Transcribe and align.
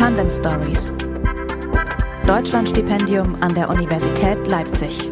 Tandem 0.00 0.30
Stories. 0.30 0.94
Deutschlandstipendium 2.26 3.36
an 3.42 3.54
der 3.54 3.68
Universität 3.68 4.48
Leipzig. 4.48 5.10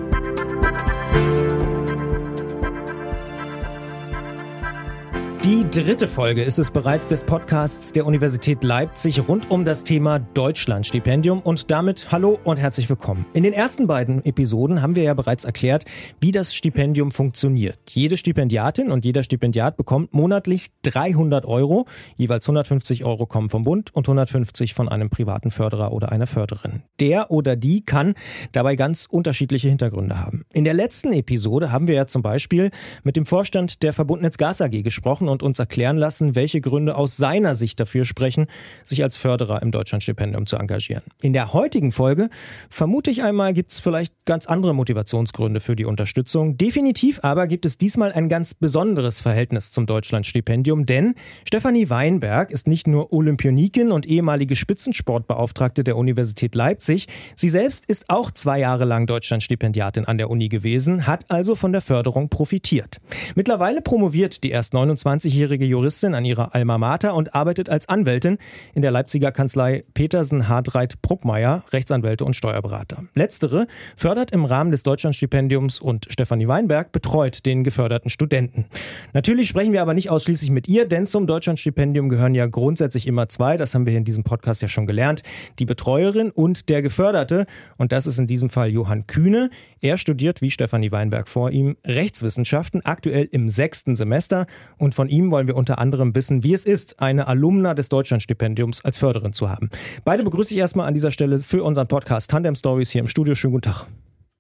Die 5.68 5.82
dritte 5.82 6.08
Folge 6.08 6.42
ist 6.42 6.58
es 6.58 6.70
bereits 6.70 7.08
des 7.08 7.24
Podcasts 7.24 7.92
der 7.92 8.06
Universität 8.06 8.64
Leipzig 8.64 9.28
rund 9.28 9.50
um 9.50 9.66
das 9.66 9.84
Thema 9.84 10.18
Deutschlandstipendium 10.18 11.42
und 11.42 11.70
damit 11.70 12.10
hallo 12.10 12.38
und 12.42 12.58
herzlich 12.58 12.88
willkommen. 12.88 13.26
In 13.34 13.42
den 13.42 13.52
ersten 13.52 13.86
beiden 13.86 14.24
Episoden 14.24 14.80
haben 14.80 14.96
wir 14.96 15.02
ja 15.02 15.12
bereits 15.12 15.44
erklärt, 15.44 15.84
wie 16.20 16.32
das 16.32 16.54
Stipendium 16.54 17.10
funktioniert. 17.10 17.78
Jede 17.90 18.16
Stipendiatin 18.16 18.90
und 18.90 19.04
jeder 19.04 19.22
Stipendiat 19.22 19.76
bekommt 19.76 20.14
monatlich 20.14 20.68
300 20.82 21.44
Euro, 21.44 21.84
jeweils 22.16 22.46
150 22.46 23.04
Euro 23.04 23.26
kommen 23.26 23.50
vom 23.50 23.64
Bund 23.64 23.94
und 23.94 24.08
150 24.08 24.72
von 24.72 24.88
einem 24.88 25.10
privaten 25.10 25.50
Förderer 25.50 25.92
oder 25.92 26.10
einer 26.10 26.26
Förderin. 26.26 26.82
Der 26.98 27.30
oder 27.30 27.56
die 27.56 27.84
kann 27.84 28.14
dabei 28.52 28.74
ganz 28.74 29.04
unterschiedliche 29.04 29.68
Hintergründe 29.68 30.18
haben. 30.18 30.46
In 30.50 30.64
der 30.64 30.74
letzten 30.74 31.12
Episode 31.12 31.72
haben 31.72 31.88
wir 31.88 31.94
ja 31.94 32.06
zum 32.06 32.22
Beispiel 32.22 32.70
mit 33.02 33.16
dem 33.16 33.26
Vorstand 33.26 33.82
der 33.82 33.92
Verbundnetz 33.92 34.38
Gas 34.38 34.62
AG 34.62 34.82
gesprochen 34.82 35.28
und 35.28 35.42
uns 35.42 35.57
erklären 35.58 35.96
lassen, 35.96 36.34
welche 36.34 36.60
Gründe 36.60 36.96
aus 36.96 37.16
seiner 37.16 37.54
Sicht 37.54 37.80
dafür 37.80 38.04
sprechen, 38.04 38.46
sich 38.84 39.02
als 39.02 39.16
Förderer 39.16 39.62
im 39.62 39.70
Deutschlandstipendium 39.70 40.46
zu 40.46 40.56
engagieren. 40.56 41.02
In 41.20 41.32
der 41.32 41.52
heutigen 41.52 41.92
Folge 41.92 42.28
vermute 42.70 43.10
ich 43.10 43.22
einmal, 43.22 43.52
gibt 43.52 43.72
es 43.72 43.80
vielleicht 43.80 44.14
ganz 44.24 44.46
andere 44.46 44.74
Motivationsgründe 44.74 45.60
für 45.60 45.76
die 45.76 45.84
Unterstützung. 45.84 46.56
Definitiv 46.56 47.20
aber 47.22 47.46
gibt 47.46 47.66
es 47.66 47.78
diesmal 47.78 48.12
ein 48.12 48.28
ganz 48.28 48.54
besonderes 48.54 49.20
Verhältnis 49.20 49.70
zum 49.70 49.86
Deutschlandstipendium, 49.86 50.86
denn 50.86 51.14
Stefanie 51.46 51.90
Weinberg 51.90 52.50
ist 52.50 52.68
nicht 52.68 52.86
nur 52.86 53.12
Olympionikin 53.12 53.92
und 53.92 54.06
ehemalige 54.06 54.56
Spitzensportbeauftragte 54.56 55.84
der 55.84 55.96
Universität 55.96 56.54
Leipzig, 56.54 57.08
sie 57.36 57.48
selbst 57.48 57.86
ist 57.86 58.10
auch 58.10 58.30
zwei 58.30 58.58
Jahre 58.60 58.84
lang 58.84 59.06
Deutschlandstipendiatin 59.06 60.04
an 60.04 60.18
der 60.18 60.30
Uni 60.30 60.48
gewesen, 60.48 61.06
hat 61.06 61.30
also 61.30 61.54
von 61.54 61.72
der 61.72 61.80
Förderung 61.80 62.28
profitiert. 62.28 62.98
Mittlerweile 63.34 63.82
promoviert 63.82 64.42
die 64.44 64.50
erst 64.50 64.74
29 64.74 65.34
20-jährige 65.48 65.64
Juristin 65.64 66.14
an 66.14 66.24
ihrer 66.24 66.54
Alma 66.54 66.78
Mater 66.78 67.14
und 67.14 67.34
arbeitet 67.34 67.68
als 67.68 67.88
Anwältin 67.88 68.38
in 68.74 68.82
der 68.82 68.90
Leipziger 68.90 69.32
Kanzlei 69.32 69.84
Petersen 69.94 70.48
Hartreit 70.48 71.00
Bruckmeier, 71.00 71.64
Rechtsanwälte 71.72 72.24
und 72.24 72.36
Steuerberater. 72.36 73.04
Letztere 73.14 73.66
fördert 73.96 74.30
im 74.32 74.44
Rahmen 74.44 74.70
des 74.70 74.82
Deutschlandstipendiums 74.82 75.80
und 75.80 76.06
Stefanie 76.10 76.48
Weinberg 76.48 76.92
betreut 76.92 77.46
den 77.46 77.64
geförderten 77.64 78.10
Studenten. 78.10 78.66
Natürlich 79.14 79.48
sprechen 79.48 79.72
wir 79.72 79.82
aber 79.82 79.94
nicht 79.94 80.10
ausschließlich 80.10 80.50
mit 80.50 80.68
ihr, 80.68 80.86
denn 80.86 81.06
zum 81.06 81.26
Deutschlandstipendium 81.26 82.08
gehören 82.08 82.34
ja 82.34 82.46
grundsätzlich 82.46 83.06
immer 83.06 83.28
zwei, 83.28 83.56
das 83.56 83.74
haben 83.74 83.86
wir 83.86 83.96
in 83.96 84.04
diesem 84.04 84.24
Podcast 84.24 84.60
ja 84.62 84.68
schon 84.68 84.86
gelernt, 84.86 85.22
die 85.58 85.64
Betreuerin 85.64 86.30
und 86.30 86.68
der 86.68 86.82
Geförderte 86.82 87.46
und 87.78 87.92
das 87.92 88.06
ist 88.06 88.18
in 88.18 88.26
diesem 88.26 88.50
Fall 88.50 88.68
Johann 88.68 89.06
Kühne. 89.06 89.50
Er 89.80 89.96
studiert, 89.96 90.42
wie 90.42 90.50
Stefanie 90.50 90.92
Weinberg 90.92 91.28
vor 91.28 91.50
ihm, 91.50 91.76
Rechtswissenschaften, 91.84 92.84
aktuell 92.84 93.28
im 93.30 93.48
sechsten 93.48 93.96
Semester 93.96 94.46
und 94.76 94.94
von 94.94 95.08
ihm 95.08 95.30
wollen 95.30 95.37
wir 95.46 95.56
unter 95.56 95.78
anderem 95.78 96.14
wissen, 96.14 96.42
wie 96.42 96.54
es 96.54 96.64
ist, 96.64 97.00
eine 97.00 97.26
Alumna 97.28 97.74
des 97.74 97.88
Deutschlandstipendiums 97.88 98.84
als 98.84 98.98
Förderin 98.98 99.32
zu 99.32 99.48
haben. 99.48 99.70
Beide 100.04 100.24
begrüße 100.24 100.52
ich 100.52 100.60
erstmal 100.60 100.86
an 100.86 100.94
dieser 100.94 101.10
Stelle 101.10 101.38
für 101.38 101.62
unseren 101.62 101.88
Podcast 101.88 102.30
Tandem 102.30 102.54
Stories 102.54 102.90
hier 102.90 103.00
im 103.00 103.08
Studio. 103.08 103.34
Schönen 103.34 103.52
guten 103.52 103.70
Tag. 103.70 103.86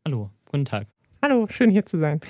Hallo, 0.06 0.30
guten 0.50 0.64
Tag. 0.64 0.86
Hallo, 1.22 1.46
schön 1.48 1.70
hier 1.70 1.84
zu 1.84 1.98
sein. 1.98 2.20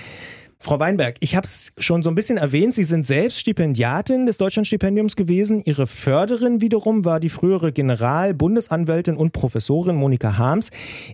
Frau 0.60 0.80
Weinberg, 0.80 1.16
ich 1.20 1.36
habe 1.36 1.44
es 1.44 1.72
schon 1.78 2.02
so 2.02 2.10
ein 2.10 2.16
bisschen 2.16 2.36
erwähnt, 2.36 2.74
Sie 2.74 2.82
sind 2.82 3.06
selbst 3.06 3.38
Stipendiatin 3.38 4.26
des 4.26 4.38
Deutschlandstipendiums 4.38 5.14
gewesen. 5.14 5.62
Ihre 5.64 5.86
Förderin 5.86 6.60
wiederum 6.60 7.04
war 7.04 7.20
die 7.20 7.28
frühere 7.28 7.70
General-Bundesanwältin 7.72 9.16
und 9.16 9.32
Professorin 9.32 9.94
Monika 9.94 10.36
Harms. 10.36 10.70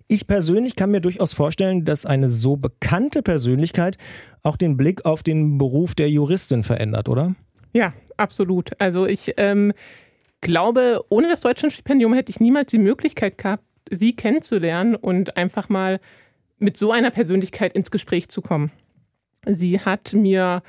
Ich 0.09 0.27
persönlich 0.27 0.77
kann 0.77 0.91
mir 0.91 1.03
durchaus 1.03 1.35
vorstellen, 1.35 1.85
dass 1.85 2.07
eine 2.07 2.31
so 2.31 2.57
bekannte 2.57 3.23
Persönlichkeit 3.23 3.99
auch 4.43 4.57
den 4.57 4.79
Blick 4.79 5.05
auf 5.05 5.23
den 5.23 5.59
Beruf 5.59 5.95
der 5.95 6.09
Juristin 6.09 6.63
verändert, 6.63 7.11
oder? 7.11 7.35
Ja, 7.75 7.93
absolut. 8.17 8.71
Also 8.81 9.05
ich 9.07 9.35
ähm, 9.37 9.73
glaube, 10.41 11.05
ohne 11.09 11.29
das 11.29 11.41
Deutschlandstipendium 11.41 12.15
hätte 12.15 12.31
ich 12.31 12.41
niemals 12.41 12.71
die 12.71 12.79
Möglichkeit 12.79 13.37
gehabt, 13.37 13.65
Sie 13.91 14.17
kennenzulernen 14.17 14.95
und 14.97 15.37
einfach 15.37 15.69
mal 15.69 16.01
mit 16.59 16.79
so 16.79 16.91
einer 16.91 17.11
Persönlichkeit 17.11 17.75
ins 17.75 17.91
Gespräch 17.91 18.29
zu 18.29 18.41
kommen. 18.41 18.71
Sie 19.47 19.79
hat 19.79 20.15
mir 20.15 20.63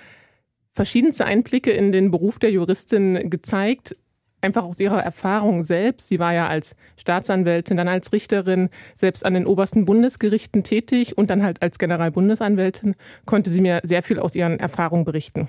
verschiedenste 0.73 1.23
Einblicke 1.23 1.71
in 1.71 1.93
den 1.93 2.11
Beruf 2.11 2.39
der 2.39 2.51
Juristin 2.51 3.29
gezeigt, 3.29 3.95
einfach 4.41 4.63
aus 4.63 4.79
ihrer 4.81 5.01
Erfahrung 5.01 5.61
selbst. 5.61 6.09
Sie 6.09 6.19
war 6.19 6.33
ja 6.33 6.47
als 6.47 6.75
Staatsanwältin, 6.97 7.77
dann 7.77 7.87
als 7.87 8.11
Richterin, 8.11 8.69
selbst 8.93 9.25
an 9.25 9.33
den 9.33 9.45
obersten 9.45 9.85
Bundesgerichten 9.85 10.63
tätig 10.63 11.17
und 11.17 11.29
dann 11.29 11.43
halt 11.43 11.61
als 11.61 11.79
Generalbundesanwältin 11.79 12.95
konnte 13.25 13.49
sie 13.49 13.61
mir 13.61 13.79
sehr 13.83 14.03
viel 14.03 14.19
aus 14.19 14.35
ihren 14.35 14.59
Erfahrungen 14.59 15.05
berichten. 15.05 15.47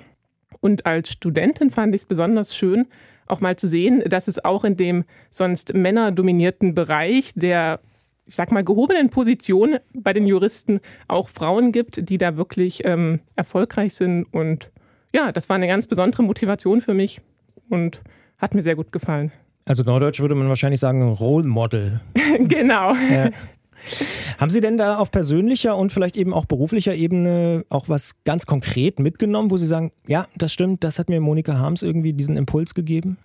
Und 0.60 0.86
als 0.86 1.12
Studentin 1.12 1.70
fand 1.70 1.94
ich 1.94 2.02
es 2.02 2.06
besonders 2.06 2.56
schön, 2.56 2.86
auch 3.26 3.40
mal 3.40 3.56
zu 3.56 3.66
sehen, 3.66 4.02
dass 4.06 4.28
es 4.28 4.44
auch 4.44 4.64
in 4.64 4.76
dem 4.76 5.04
sonst 5.30 5.74
männerdominierten 5.74 6.74
Bereich 6.74 7.32
der 7.34 7.80
ich 8.26 8.34
sag 8.34 8.50
mal, 8.50 8.64
gehobenen 8.64 9.08
Position 9.08 9.76
bei 9.94 10.12
den 10.12 10.26
Juristen 10.26 10.80
auch 11.06 11.28
Frauen 11.28 11.72
gibt, 11.72 12.08
die 12.08 12.18
da 12.18 12.36
wirklich 12.36 12.84
ähm, 12.84 13.20
erfolgreich 13.36 13.94
sind. 13.94 14.24
Und 14.32 14.72
ja, 15.12 15.32
das 15.32 15.48
war 15.48 15.56
eine 15.56 15.68
ganz 15.68 15.86
besondere 15.86 16.24
Motivation 16.24 16.80
für 16.80 16.92
mich 16.92 17.20
und 17.68 18.02
hat 18.38 18.54
mir 18.54 18.62
sehr 18.62 18.74
gut 18.74 18.92
gefallen. 18.92 19.32
Also 19.64 19.82
Norddeutsch 19.82 20.20
würde 20.20 20.34
man 20.34 20.48
wahrscheinlich 20.48 20.80
sagen, 20.80 21.02
ein 21.02 21.12
Role 21.12 21.46
Model. 21.46 22.00
genau. 22.40 22.94
Ja. 22.94 23.30
Haben 24.38 24.50
Sie 24.50 24.60
denn 24.60 24.78
da 24.78 24.98
auf 24.98 25.10
persönlicher 25.10 25.76
und 25.76 25.92
vielleicht 25.92 26.16
eben 26.16 26.34
auch 26.34 26.44
beruflicher 26.46 26.94
Ebene 26.94 27.64
auch 27.68 27.88
was 27.88 28.22
ganz 28.24 28.46
konkret 28.46 28.98
mitgenommen, 28.98 29.50
wo 29.50 29.56
Sie 29.56 29.66
sagen, 29.66 29.92
ja, 30.06 30.26
das 30.36 30.52
stimmt, 30.52 30.84
das 30.84 30.98
hat 30.98 31.08
mir 31.08 31.20
Monika 31.20 31.58
Harms 31.58 31.82
irgendwie 31.82 32.12
diesen 32.12 32.36
Impuls 32.36 32.74
gegeben? 32.74 33.18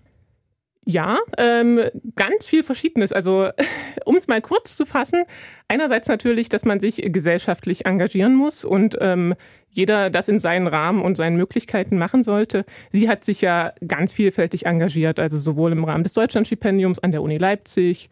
Ja, 0.85 1.19
ähm, 1.38 1.79
ganz 2.16 2.47
viel 2.47 2.63
Verschiedenes. 2.63 3.12
Also, 3.12 3.50
um 4.06 4.16
es 4.16 4.28
mal 4.28 4.41
kurz 4.41 4.75
zu 4.75 4.85
fassen, 4.85 5.23
einerseits 5.67 6.07
natürlich, 6.07 6.50
dass 6.50 6.66
man 6.66 6.79
sich 6.79 7.01
gesellschaftlich 7.06 7.85
engagieren 7.85 8.33
muss 8.33 8.66
und 8.66 8.97
ähm, 9.00 9.35
jeder 9.69 10.09
das 10.09 10.28
in 10.28 10.39
seinen 10.39 10.68
Rahmen 10.68 11.01
und 11.01 11.16
seinen 11.16 11.38
Möglichkeiten 11.38 11.97
machen 11.97 12.23
sollte. 12.23 12.66
Sie 12.89 13.07
hat 13.07 13.23
sich 13.23 13.41
ja 13.41 13.73
ganz 13.88 14.12
vielfältig 14.12 14.66
engagiert, 14.66 15.19
also 15.19 15.38
sowohl 15.38 15.72
im 15.72 15.83
Rahmen 15.83 16.03
des 16.03 16.13
Deutschlandstipendiums 16.13 17.00
an 17.00 17.12
der 17.12 17.22
Uni 17.22 17.38
Leipzig, 17.38 18.09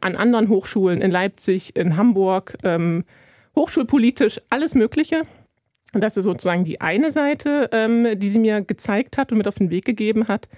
an 0.00 0.16
anderen 0.16 0.48
Hochschulen 0.48 1.00
in 1.00 1.10
Leipzig, 1.10 1.76
in 1.76 1.96
Hamburg, 1.96 2.56
ähm, 2.64 3.04
hochschulpolitisch, 3.56 4.40
alles 4.50 4.74
Mögliche. 4.74 5.22
Und 5.92 6.02
das 6.02 6.16
ist 6.16 6.24
sozusagen 6.24 6.64
die 6.64 6.80
eine 6.80 7.10
Seite, 7.10 7.68
ähm, 7.72 8.18
die 8.18 8.28
sie 8.28 8.38
mir 8.38 8.62
gezeigt 8.62 9.18
hat 9.18 9.32
und 9.32 9.38
mit 9.38 9.48
auf 9.48 9.56
den 9.56 9.70
Weg 9.70 9.84
gegeben 9.84 10.28
hat. 10.28 10.48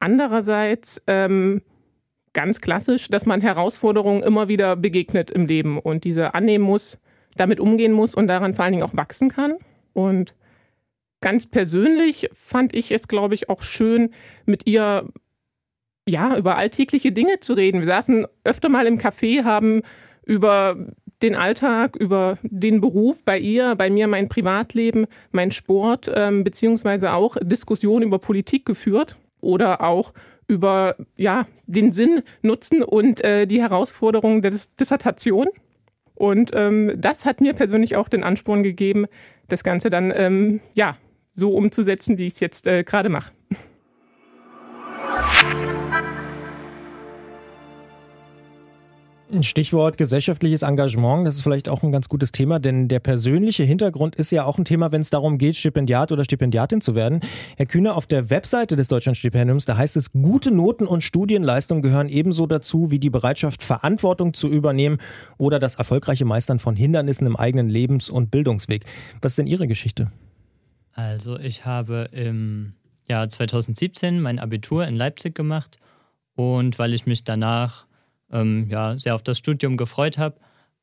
Andererseits 0.00 1.02
ähm, 1.06 1.62
ganz 2.32 2.60
klassisch, 2.60 3.08
dass 3.08 3.26
man 3.26 3.40
Herausforderungen 3.40 4.22
immer 4.22 4.48
wieder 4.48 4.76
begegnet 4.76 5.30
im 5.30 5.46
Leben 5.46 5.78
und 5.78 6.04
diese 6.04 6.34
annehmen 6.34 6.64
muss, 6.64 6.98
damit 7.36 7.60
umgehen 7.60 7.92
muss 7.92 8.14
und 8.14 8.26
daran 8.26 8.54
vor 8.54 8.64
allen 8.64 8.72
Dingen 8.72 8.84
auch 8.84 8.96
wachsen 8.96 9.28
kann. 9.28 9.54
Und 9.92 10.34
ganz 11.20 11.46
persönlich 11.46 12.28
fand 12.32 12.74
ich 12.74 12.90
es, 12.90 13.06
glaube 13.06 13.34
ich, 13.34 13.48
auch 13.48 13.62
schön, 13.62 14.10
mit 14.44 14.66
ihr 14.66 15.08
ja 16.08 16.36
über 16.36 16.56
alltägliche 16.56 17.12
Dinge 17.12 17.40
zu 17.40 17.54
reden. 17.54 17.80
Wir 17.80 17.86
saßen 17.86 18.26
öfter 18.44 18.68
mal 18.68 18.86
im 18.86 18.98
Café, 18.98 19.44
haben 19.44 19.82
über 20.24 20.76
den 21.22 21.36
Alltag, 21.36 21.96
über 21.96 22.38
den 22.42 22.80
Beruf 22.80 23.24
bei 23.24 23.38
ihr, 23.38 23.76
bei 23.76 23.90
mir 23.90 24.08
mein 24.08 24.28
Privatleben, 24.28 25.06
mein 25.30 25.50
Sport, 25.50 26.10
ähm, 26.14 26.44
beziehungsweise 26.44 27.12
auch 27.12 27.36
Diskussionen 27.40 28.06
über 28.06 28.18
Politik 28.18 28.64
geführt 28.64 29.16
oder 29.40 29.82
auch 29.82 30.12
über 30.48 30.96
ja, 31.16 31.46
den 31.66 31.92
Sinn, 31.92 32.22
Nutzen 32.42 32.82
und 32.82 33.22
äh, 33.22 33.46
die 33.46 33.60
Herausforderungen 33.60 34.42
der 34.42 34.52
Dissertation. 34.78 35.48
Und 36.14 36.50
ähm, 36.54 36.92
das 36.96 37.24
hat 37.24 37.40
mir 37.40 37.54
persönlich 37.54 37.96
auch 37.96 38.08
den 38.08 38.22
Ansporn 38.24 38.62
gegeben, 38.62 39.06
das 39.48 39.64
Ganze 39.64 39.90
dann 39.90 40.12
ähm, 40.14 40.60
ja, 40.74 40.96
so 41.32 41.54
umzusetzen, 41.54 42.18
wie 42.18 42.26
ich 42.26 42.34
es 42.34 42.40
jetzt 42.40 42.66
äh, 42.66 42.84
gerade 42.84 43.08
mache. 43.08 43.32
Stichwort 49.42 49.96
gesellschaftliches 49.96 50.60
Engagement, 50.60 51.26
das 51.26 51.36
ist 51.36 51.42
vielleicht 51.42 51.70
auch 51.70 51.82
ein 51.82 51.90
ganz 51.90 52.10
gutes 52.10 52.32
Thema, 52.32 52.58
denn 52.58 52.88
der 52.88 53.00
persönliche 53.00 53.64
Hintergrund 53.64 54.14
ist 54.16 54.30
ja 54.30 54.44
auch 54.44 54.58
ein 54.58 54.66
Thema, 54.66 54.92
wenn 54.92 55.00
es 55.00 55.08
darum 55.08 55.38
geht, 55.38 55.56
Stipendiat 55.56 56.12
oder 56.12 56.24
Stipendiatin 56.24 56.82
zu 56.82 56.94
werden. 56.94 57.20
Herr 57.56 57.64
Kühne, 57.64 57.94
auf 57.94 58.06
der 58.06 58.28
Webseite 58.28 58.76
des 58.76 58.88
Deutschlandstipendiums, 58.88 59.64
da 59.64 59.78
heißt 59.78 59.96
es, 59.96 60.12
gute 60.12 60.50
Noten 60.50 60.86
und 60.86 61.02
Studienleistung 61.02 61.80
gehören 61.80 62.10
ebenso 62.10 62.46
dazu 62.46 62.90
wie 62.90 62.98
die 62.98 63.08
Bereitschaft, 63.08 63.62
Verantwortung 63.62 64.34
zu 64.34 64.48
übernehmen 64.48 64.98
oder 65.38 65.58
das 65.58 65.76
erfolgreiche 65.76 66.26
Meistern 66.26 66.58
von 66.58 66.76
Hindernissen 66.76 67.26
im 67.26 67.36
eigenen 67.36 67.70
Lebens- 67.70 68.10
und 68.10 68.30
Bildungsweg. 68.30 68.84
Was 69.22 69.32
ist 69.32 69.38
denn 69.38 69.46
Ihre 69.46 69.66
Geschichte? 69.66 70.12
Also 70.92 71.38
ich 71.38 71.64
habe 71.64 72.10
im 72.12 72.74
Jahr 73.08 73.30
2017 73.30 74.20
mein 74.20 74.38
Abitur 74.38 74.86
in 74.86 74.94
Leipzig 74.94 75.34
gemacht 75.34 75.78
Und 76.34 76.78
weil 76.78 76.94
ich 76.94 77.06
mich 77.06 77.24
danach 77.24 77.86
ähm, 78.32 78.68
ja, 78.68 78.98
sehr 78.98 79.14
auf 79.14 79.22
das 79.22 79.38
Studium 79.38 79.76
gefreut 79.76 80.18
habe, 80.18 80.36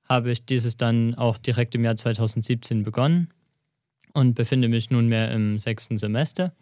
habe 0.08 0.32
ich 0.32 0.46
dieses 0.46 0.78
dann 0.78 1.16
auch 1.16 1.38
direkt 1.38 1.76
im 1.76 1.84
Jahr 1.84 1.96
2017 1.96 2.84
begonnen 2.84 3.30
und 4.14 4.36
befinde 4.36 4.68
mich 4.68 4.90
nunmehr 4.90 5.32
im 5.32 5.60
sechsten 5.60 5.98
Semester. 5.98 6.54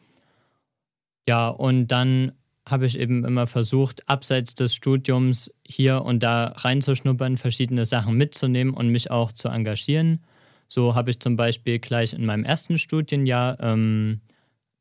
Ja, 1.28 1.50
und 1.50 1.88
dann 1.88 2.34
habe 2.68 2.86
ich 2.86 3.00
eben 3.00 3.24
immer 3.24 3.48
versucht, 3.48 4.08
abseits 4.10 4.56
des 4.56 4.76
Studiums 4.76 5.52
hier 5.66 6.02
und 6.02 6.24
da 6.24 6.48
reinzuschnuppern, 6.58 7.38
verschiedene 7.38 7.86
Sachen 7.86 8.16
mitzunehmen 8.16 8.74
und 8.74 8.90
mich 8.90 9.10
auch 9.10 9.32
zu 9.32 9.48
engagieren. 9.48 10.22
So 10.68 10.96
habe 10.96 11.12
ich 11.12 11.20
zum 11.20 11.38
Beispiel 11.38 11.80
gleich 11.80 12.14
in 12.14 12.26
meinem 12.26 12.44
ersten 12.44 12.78
Studienjahr 12.78 13.58
ähm, 13.62 14.20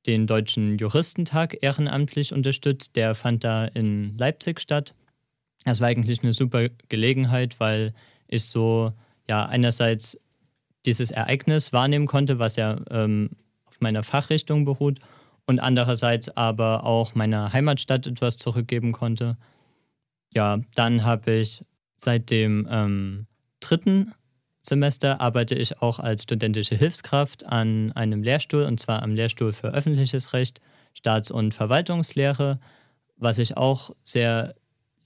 den 0.06 0.26
Deutschen 0.26 0.78
Juristentag 0.78 1.58
ehrenamtlich 1.62 2.32
unterstützt. 2.32 2.96
Der 2.96 3.14
fand 3.14 3.44
da 3.44 3.66
in 3.66 4.16
Leipzig 4.18 4.60
statt. 4.60 4.94
Das 5.66 5.80
war 5.80 5.88
eigentlich 5.88 6.22
eine 6.22 6.32
super 6.32 6.68
Gelegenheit, 6.88 7.58
weil 7.58 7.92
ich 8.28 8.44
so 8.44 8.92
ja 9.28 9.46
einerseits 9.46 10.16
dieses 10.86 11.10
Ereignis 11.10 11.72
wahrnehmen 11.72 12.06
konnte, 12.06 12.38
was 12.38 12.54
ja 12.54 12.78
ähm, 12.88 13.30
auf 13.64 13.80
meiner 13.80 14.04
Fachrichtung 14.04 14.64
beruht, 14.64 15.00
und 15.44 15.58
andererseits 15.58 16.28
aber 16.36 16.84
auch 16.84 17.14
meiner 17.16 17.52
Heimatstadt 17.52 18.06
etwas 18.06 18.36
zurückgeben 18.36 18.92
konnte. 18.92 19.36
Ja, 20.32 20.60
dann 20.76 21.04
habe 21.04 21.32
ich 21.32 21.64
seit 21.96 22.30
dem 22.30 22.68
ähm, 22.70 23.26
dritten 23.60 24.12
Semester 24.62 25.20
arbeite 25.20 25.54
ich 25.56 25.82
auch 25.82 25.98
als 25.98 26.24
studentische 26.24 26.76
Hilfskraft 26.76 27.44
an 27.44 27.90
einem 27.92 28.22
Lehrstuhl, 28.22 28.62
und 28.62 28.78
zwar 28.78 29.02
am 29.02 29.14
Lehrstuhl 29.14 29.52
für 29.52 29.68
öffentliches 29.68 30.32
Recht, 30.32 30.60
Staats- 30.94 31.30
und 31.32 31.54
Verwaltungslehre, 31.54 32.60
was 33.16 33.38
ich 33.38 33.56
auch 33.56 33.90
sehr 34.04 34.54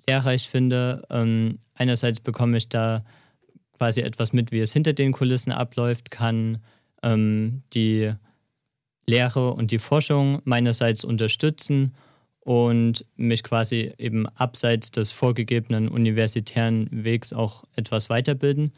lehrreich 0.09 0.49
finde. 0.49 1.05
Ähm, 1.11 1.59
einerseits 1.75 2.21
bekomme 2.21 2.57
ich 2.57 2.69
da 2.69 3.05
quasi 3.79 4.03
etwas 4.03 4.33
mit, 4.33 4.53
wie 4.53 4.61
es 4.61 4.73
hinter 4.73 4.93
den 4.93 5.13
Kulissen 5.13 5.53
abläuft, 5.53 6.11
kann 6.11 6.59
ähm, 7.03 7.63
die 7.73 8.13
Lehre 9.07 9.53
und 9.55 9.71
die 9.71 9.79
Forschung 9.79 10.43
meinerseits 10.45 11.05
unterstützen 11.05 11.95
und 12.41 13.05
mich 13.17 13.43
quasi 13.43 13.93
eben 13.99 14.27
abseits 14.27 14.91
des 14.91 15.11
vorgegebenen 15.11 15.89
universitären 15.89 16.89
Wegs 16.91 17.33
auch 17.33 17.65
etwas 17.77 18.11
weiterbilden. 18.11 18.71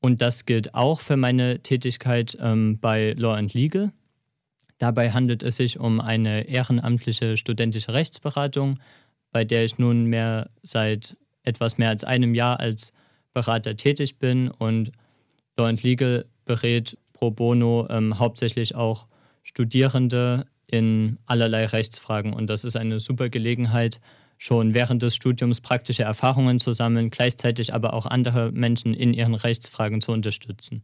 Und 0.00 0.22
das 0.22 0.46
gilt 0.46 0.74
auch 0.74 1.00
für 1.00 1.16
meine 1.16 1.60
Tätigkeit 1.60 2.36
ähm, 2.40 2.78
bei 2.80 3.14
Law 3.16 3.34
and 3.34 3.54
Legal. 3.54 3.92
Dabei 4.78 5.10
handelt 5.10 5.42
es 5.42 5.56
sich 5.56 5.80
um 5.80 6.00
eine 6.00 6.42
ehrenamtliche 6.42 7.36
studentische 7.36 7.94
Rechtsberatung, 7.94 8.78
bei 9.36 9.44
der 9.44 9.64
ich 9.64 9.76
nunmehr 9.76 10.48
seit 10.62 11.14
etwas 11.42 11.76
mehr 11.76 11.90
als 11.90 12.04
einem 12.04 12.34
Jahr 12.34 12.58
als 12.58 12.94
Berater 13.34 13.76
tätig 13.76 14.18
bin 14.18 14.48
und 14.48 14.92
Law 15.58 15.68
Legal 15.82 16.24
berät 16.46 16.96
pro 17.12 17.30
bono 17.30 17.86
ähm, 17.90 18.18
hauptsächlich 18.18 18.76
auch 18.76 19.06
Studierende 19.42 20.46
in 20.68 21.18
allerlei 21.26 21.66
Rechtsfragen. 21.66 22.32
Und 22.32 22.48
das 22.48 22.64
ist 22.64 22.76
eine 22.76 22.98
super 22.98 23.28
Gelegenheit, 23.28 24.00
schon 24.38 24.72
während 24.72 25.02
des 25.02 25.14
Studiums 25.14 25.60
praktische 25.60 26.04
Erfahrungen 26.04 26.58
zu 26.58 26.72
sammeln, 26.72 27.10
gleichzeitig 27.10 27.74
aber 27.74 27.92
auch 27.92 28.06
andere 28.06 28.52
Menschen 28.52 28.94
in 28.94 29.12
ihren 29.12 29.34
Rechtsfragen 29.34 30.00
zu 30.00 30.12
unterstützen. 30.12 30.82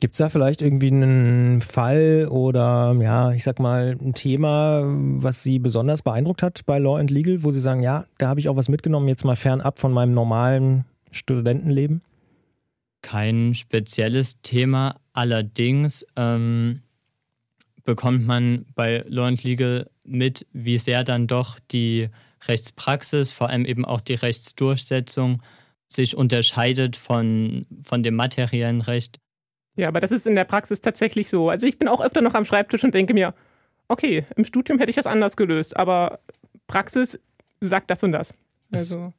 Gibt 0.00 0.14
es 0.14 0.18
da 0.18 0.28
vielleicht 0.28 0.62
irgendwie 0.62 0.92
einen 0.92 1.60
Fall 1.60 2.28
oder 2.30 2.96
ja, 3.00 3.32
ich 3.32 3.42
sag 3.42 3.58
mal, 3.58 3.96
ein 4.00 4.14
Thema, 4.14 4.84
was 4.86 5.42
Sie 5.42 5.58
besonders 5.58 6.02
beeindruckt 6.02 6.40
hat 6.42 6.64
bei 6.66 6.78
Law 6.78 6.98
and 6.98 7.10
Legal, 7.10 7.42
wo 7.42 7.50
Sie 7.50 7.58
sagen, 7.58 7.82
ja, 7.82 8.06
da 8.18 8.28
habe 8.28 8.38
ich 8.38 8.48
auch 8.48 8.54
was 8.54 8.68
mitgenommen, 8.68 9.08
jetzt 9.08 9.24
mal 9.24 9.34
fernab 9.34 9.80
von 9.80 9.92
meinem 9.92 10.14
normalen 10.14 10.84
Studentenleben? 11.10 12.02
Kein 13.02 13.54
spezielles 13.54 14.40
Thema, 14.42 15.00
allerdings 15.14 16.06
ähm, 16.14 16.82
bekommt 17.82 18.24
man 18.24 18.66
bei 18.76 19.04
Law 19.08 19.26
and 19.26 19.42
Legal 19.42 19.90
mit, 20.04 20.46
wie 20.52 20.78
sehr 20.78 21.02
dann 21.02 21.26
doch 21.26 21.58
die 21.72 22.08
Rechtspraxis, 22.46 23.32
vor 23.32 23.48
allem 23.48 23.64
eben 23.64 23.84
auch 23.84 24.00
die 24.00 24.14
Rechtsdurchsetzung, 24.14 25.42
sich 25.88 26.16
unterscheidet 26.16 26.96
von, 26.96 27.66
von 27.82 28.04
dem 28.04 28.14
materiellen 28.14 28.80
Recht. 28.80 29.18
Ja, 29.78 29.86
aber 29.86 30.00
das 30.00 30.10
ist 30.10 30.26
in 30.26 30.34
der 30.34 30.44
Praxis 30.44 30.80
tatsächlich 30.80 31.30
so. 31.30 31.50
Also 31.50 31.64
ich 31.64 31.78
bin 31.78 31.86
auch 31.86 32.00
öfter 32.00 32.20
noch 32.20 32.34
am 32.34 32.44
Schreibtisch 32.44 32.82
und 32.82 32.92
denke 32.94 33.14
mir, 33.14 33.32
okay, 33.86 34.26
im 34.34 34.44
Studium 34.44 34.80
hätte 34.80 34.90
ich 34.90 34.96
das 34.96 35.06
anders 35.06 35.36
gelöst, 35.36 35.76
aber 35.76 36.18
Praxis 36.66 37.20
sagt 37.60 37.88
das 37.88 38.02
und 38.02 38.10
das. 38.10 38.34
Also. 38.72 39.12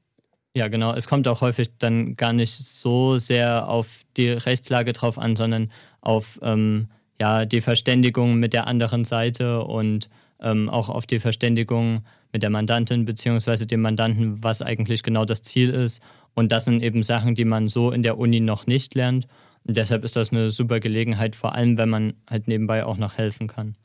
Ja, 0.54 0.68
genau. 0.68 0.94
Es 0.94 1.08
kommt 1.08 1.30
auch 1.30 1.40
häufig 1.40 1.70
dann 1.80 2.18
gar 2.18 2.34
nicht 2.34 2.52
so 2.52 3.20
sehr 3.20 3.70
auf 3.70 4.04
die 4.18 4.30
Rechtslage 4.32 4.92
drauf 4.92 5.18
an, 5.18 5.38
sondern 5.38 5.72
auf 6.02 6.40
ähm, 6.42 6.90
ja, 7.22 7.46
die 7.46 7.62
Verständigung 7.62 8.36
mit 8.36 8.52
der 8.52 8.68
anderen 8.68 9.06
Seite 9.06 9.64
und 9.64 10.10
ähm, 10.42 10.70
auch 10.70 10.90
auf 10.90 11.06
die 11.06 11.20
Verständigung 11.20 12.04
mit 12.34 12.44
der 12.44 12.50
Mandantin 12.50 13.06
bzw. 13.06 13.66
dem 13.66 13.82
Mandanten, 13.82 14.44
was 14.44 14.62
eigentlich 14.62 15.04
genau 15.04 15.24
das 15.24 15.42
Ziel 15.42 15.70
ist. 15.70 16.02
Und 16.36 16.52
das 16.52 16.66
sind 16.66 16.84
eben 16.84 17.02
Sachen, 17.02 17.34
die 17.34 17.46
man 17.46 17.70
so 17.70 17.92
in 17.92 18.04
der 18.04 18.18
Uni 18.18 18.42
noch 18.42 18.68
nicht 18.68 18.94
lernt. 18.94 19.26
Und 19.70 19.78
deshalb 19.78 20.04
ist 20.04 20.16
das 20.16 20.32
eine 20.32 20.50
super 20.50 20.80
Gelegenheit, 20.80 21.36
vor 21.36 21.54
allem 21.54 21.78
wenn 21.78 21.90
man 21.90 22.14
halt 22.28 22.48
nebenbei 22.48 22.84
auch 22.84 22.98
noch 22.98 23.20
helfen 23.20 23.46
kann. 23.46 23.76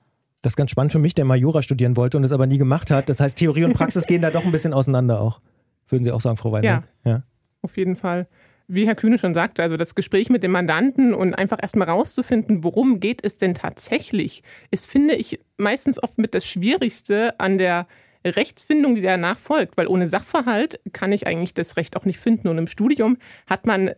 Das 0.41 0.55
ist 0.55 0.57
ganz 0.57 0.71
spannend 0.71 0.93
für 0.93 0.99
mich, 0.99 1.15
der 1.15 1.27
mal 1.27 1.37
Jura 1.37 1.61
studieren 1.61 1.95
wollte 1.95 2.17
und 2.17 2.25
es 2.25 2.33
aber 2.33 2.47
nie 2.47 2.57
gemacht 2.57 2.91
hat. 2.91 3.11
Das 3.11 3.21
heißt, 3.21 3.37
Theorie 3.37 3.65
und 3.65 3.75
Praxis 3.75 4.07
gehen 4.07 4.23
da 4.23 4.31
doch 4.31 4.47
ein 4.47 4.51
bisschen 4.51 4.73
auseinander 4.73 5.21
auch. 5.21 5.43
Würden 5.91 6.05
Sie 6.05 6.11
auch 6.11 6.23
sagen, 6.23 6.39
Frau 6.39 6.53
Weinberg? 6.53 6.85
Ja, 7.05 7.11
ja. 7.11 7.23
auf 7.61 7.77
jeden 7.77 7.97
Fall 7.97 8.29
wie 8.67 8.87
Herr 8.87 8.95
Kühne 8.95 9.19
schon 9.19 9.35
sagte, 9.35 9.63
also 9.63 9.77
das 9.77 9.95
Gespräch 9.95 10.31
mit 10.31 10.43
dem 10.43 10.53
Mandanten 10.53 11.13
und 11.13 11.35
einfach 11.35 11.59
erstmal 11.61 11.91
rauszufinden, 11.91 12.65
worum 12.65 12.99
geht 12.99 13.23
es 13.23 13.37
denn 13.37 13.53
tatsächlich, 13.53 14.43
ist, 14.71 14.87
finde 14.87 15.17
ich, 15.17 15.39
meistens 15.59 16.03
oft 16.03 16.17
mit 16.17 16.35
das 16.35 16.47
Schwierigste 16.47 17.39
an 17.39 17.59
der 17.59 17.87
Rechtsfindung, 18.25 18.95
die 18.95 19.03
danach 19.03 19.37
folgt, 19.37 19.77
weil 19.77 19.87
ohne 19.87 20.07
Sachverhalt 20.07 20.81
kann 20.95 21.13
ich 21.13 21.27
eigentlich 21.27 21.53
das 21.53 21.77
Recht 21.77 21.95
auch 21.95 22.07
nicht 22.07 22.19
finden. 22.19 22.49
Und 22.49 22.57
im 22.57 22.67
Studium 22.67 23.19
hat 23.47 23.67
man 23.67 23.91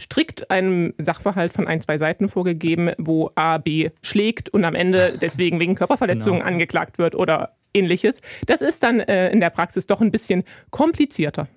strikt 0.00 0.50
einen 0.50 0.94
Sachverhalt 0.98 1.52
von 1.52 1.68
ein, 1.68 1.80
zwei 1.80 1.98
Seiten 1.98 2.28
vorgegeben, 2.28 2.90
wo 2.98 3.30
A, 3.34 3.58
B 3.58 3.90
schlägt 4.02 4.48
und 4.48 4.64
am 4.64 4.74
Ende 4.74 5.18
deswegen 5.20 5.60
wegen 5.60 5.74
Körperverletzung 5.74 6.38
genau. 6.38 6.48
angeklagt 6.48 6.98
wird 6.98 7.14
oder 7.14 7.54
ähnliches. 7.74 8.20
Das 8.46 8.62
ist 8.62 8.82
dann 8.82 9.00
äh, 9.00 9.30
in 9.30 9.40
der 9.40 9.50
Praxis 9.50 9.86
doch 9.86 10.00
ein 10.00 10.10
bisschen 10.10 10.44
komplizierter. 10.70 11.48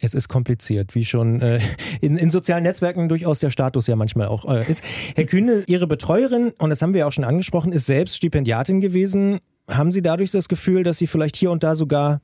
Es 0.00 0.14
ist 0.14 0.28
kompliziert, 0.28 0.94
wie 0.94 1.04
schon 1.04 1.40
äh, 1.40 1.60
in, 2.00 2.16
in, 2.16 2.30
sozialen 2.30 2.62
Netzwerken 2.62 3.08
durchaus 3.08 3.40
der 3.40 3.50
Status 3.50 3.88
ja 3.88 3.96
manchmal 3.96 4.28
auch 4.28 4.48
äh, 4.48 4.68
ist. 4.70 4.82
Herr 5.16 5.24
Kühne, 5.24 5.64
Ihre 5.66 5.88
Betreuerin, 5.88 6.52
und 6.58 6.70
das 6.70 6.82
haben 6.82 6.92
wir 6.92 7.00
ja 7.00 7.06
auch 7.06 7.12
schon 7.12 7.24
angesprochen, 7.24 7.72
ist 7.72 7.86
selbst 7.86 8.16
Stipendiatin 8.16 8.80
gewesen. 8.80 9.40
Haben 9.68 9.90
Sie 9.90 10.00
dadurch 10.00 10.30
das 10.30 10.48
Gefühl, 10.48 10.84
dass 10.84 10.98
Sie 10.98 11.08
vielleicht 11.08 11.36
hier 11.36 11.50
und 11.50 11.64
da 11.64 11.74
sogar 11.74 12.20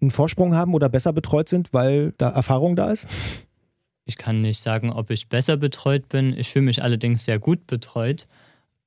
einen 0.00 0.10
Vorsprung 0.10 0.54
haben 0.54 0.72
oder 0.72 0.88
besser 0.88 1.12
betreut 1.12 1.48
sind, 1.48 1.74
weil 1.74 2.14
da 2.16 2.30
Erfahrung 2.30 2.74
da 2.74 2.90
ist? 2.90 3.06
Ich 4.10 4.16
kann 4.16 4.40
nicht 4.42 4.58
sagen, 4.58 4.90
ob 4.90 5.10
ich 5.10 5.28
besser 5.28 5.56
betreut 5.56 6.08
bin. 6.08 6.36
Ich 6.36 6.48
fühle 6.48 6.64
mich 6.64 6.82
allerdings 6.82 7.24
sehr 7.24 7.38
gut 7.38 7.68
betreut. 7.68 8.26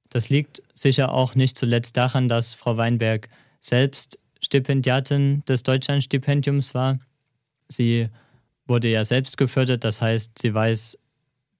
Das 0.09 0.27
liegt 0.27 0.61
sicher 0.73 1.13
auch 1.13 1.33
nicht 1.33 1.57
zuletzt 1.57 1.95
daran, 1.95 2.27
dass 2.27 2.53
Frau 2.53 2.75
Weinberg 2.75 3.29
selbst 3.61 4.19
Stipendiatin 4.41 5.41
des 5.47 5.63
Deutschlandstipendiums 5.63 6.75
war. 6.75 6.99
Sie 7.69 8.09
wurde 8.67 8.89
ja 8.89 9.05
selbst 9.05 9.37
gefördert, 9.37 9.85
das 9.85 10.01
heißt, 10.01 10.39
sie 10.39 10.53
weiß, 10.53 10.99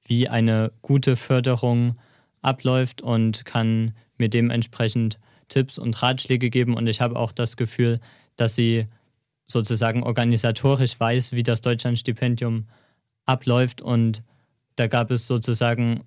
wie 0.08 0.28
eine 0.28 0.74
gute 0.82 1.16
Förderung 1.16 1.98
abläuft 2.42 3.02
und 3.02 3.46
kann 3.46 3.94
mir 4.18 4.28
dementsprechend 4.28 5.20
Tipps 5.48 5.78
und 5.78 6.02
Ratschläge 6.02 6.50
geben. 6.50 6.76
Und 6.76 6.88
ich 6.88 7.00
habe 7.00 7.16
auch 7.16 7.32
das 7.32 7.56
Gefühl, 7.56 8.02
dass 8.36 8.58
sie 8.58 8.88
sozusagen 9.48 10.04
organisatorisch 10.04 11.00
weiß, 11.00 11.32
wie 11.32 11.44
das 11.44 11.62
Deutschlandstipendium 11.62 12.66
abläuft. 13.26 13.82
Und 13.82 14.24
da 14.76 14.88
gab 14.88 15.12
es 15.12 15.28
sozusagen 15.28 16.04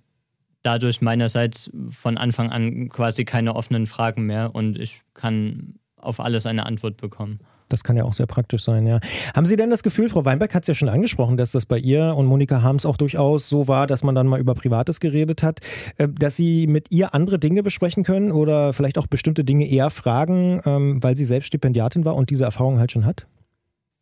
dadurch 0.62 1.00
meinerseits 1.00 1.70
von 1.90 2.18
Anfang 2.18 2.50
an 2.50 2.88
quasi 2.88 3.24
keine 3.24 3.54
offenen 3.54 3.86
Fragen 3.86 4.26
mehr 4.26 4.54
und 4.54 4.78
ich 4.78 5.02
kann 5.14 5.74
auf 5.96 6.18
alles 6.18 6.46
eine 6.46 6.66
Antwort 6.66 6.96
bekommen. 6.96 7.38
Das 7.68 7.82
kann 7.82 7.96
ja 7.96 8.04
auch 8.04 8.12
sehr 8.12 8.26
praktisch 8.26 8.62
sein, 8.62 8.86
ja. 8.86 9.00
Haben 9.34 9.44
Sie 9.46 9.56
denn 9.56 9.70
das 9.70 9.82
Gefühl, 9.82 10.08
Frau 10.08 10.24
Weinberg 10.24 10.54
hat 10.54 10.62
es 10.62 10.68
ja 10.68 10.74
schon 10.74 10.88
angesprochen, 10.88 11.36
dass 11.36 11.50
das 11.50 11.66
bei 11.66 11.78
ihr 11.78 12.14
und 12.16 12.26
Monika 12.26 12.62
Harms 12.62 12.86
auch 12.86 12.96
durchaus 12.96 13.48
so 13.48 13.66
war, 13.66 13.88
dass 13.88 14.04
man 14.04 14.14
dann 14.14 14.28
mal 14.28 14.38
über 14.38 14.54
Privates 14.54 15.00
geredet 15.00 15.42
hat, 15.42 15.60
äh, 15.98 16.08
dass 16.08 16.36
Sie 16.36 16.68
mit 16.68 16.92
ihr 16.92 17.14
andere 17.14 17.38
Dinge 17.38 17.62
besprechen 17.64 18.04
können 18.04 18.30
oder 18.30 18.72
vielleicht 18.72 18.98
auch 18.98 19.08
bestimmte 19.08 19.42
Dinge 19.42 19.68
eher 19.68 19.90
fragen, 19.90 20.60
ähm, 20.64 21.02
weil 21.02 21.16
sie 21.16 21.24
selbst 21.24 21.48
Stipendiatin 21.48 22.04
war 22.04 22.14
und 22.14 22.30
diese 22.30 22.44
Erfahrung 22.44 22.78
halt 22.78 22.92
schon 22.92 23.04
hat? 23.04 23.26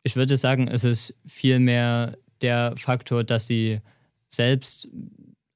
Ich 0.03 0.15
würde 0.15 0.37
sagen, 0.37 0.67
es 0.67 0.83
ist 0.83 1.15
vielmehr 1.25 2.17
der 2.41 2.73
Faktor, 2.77 3.23
dass 3.23 3.47
sie 3.47 3.79
selbst 4.29 4.87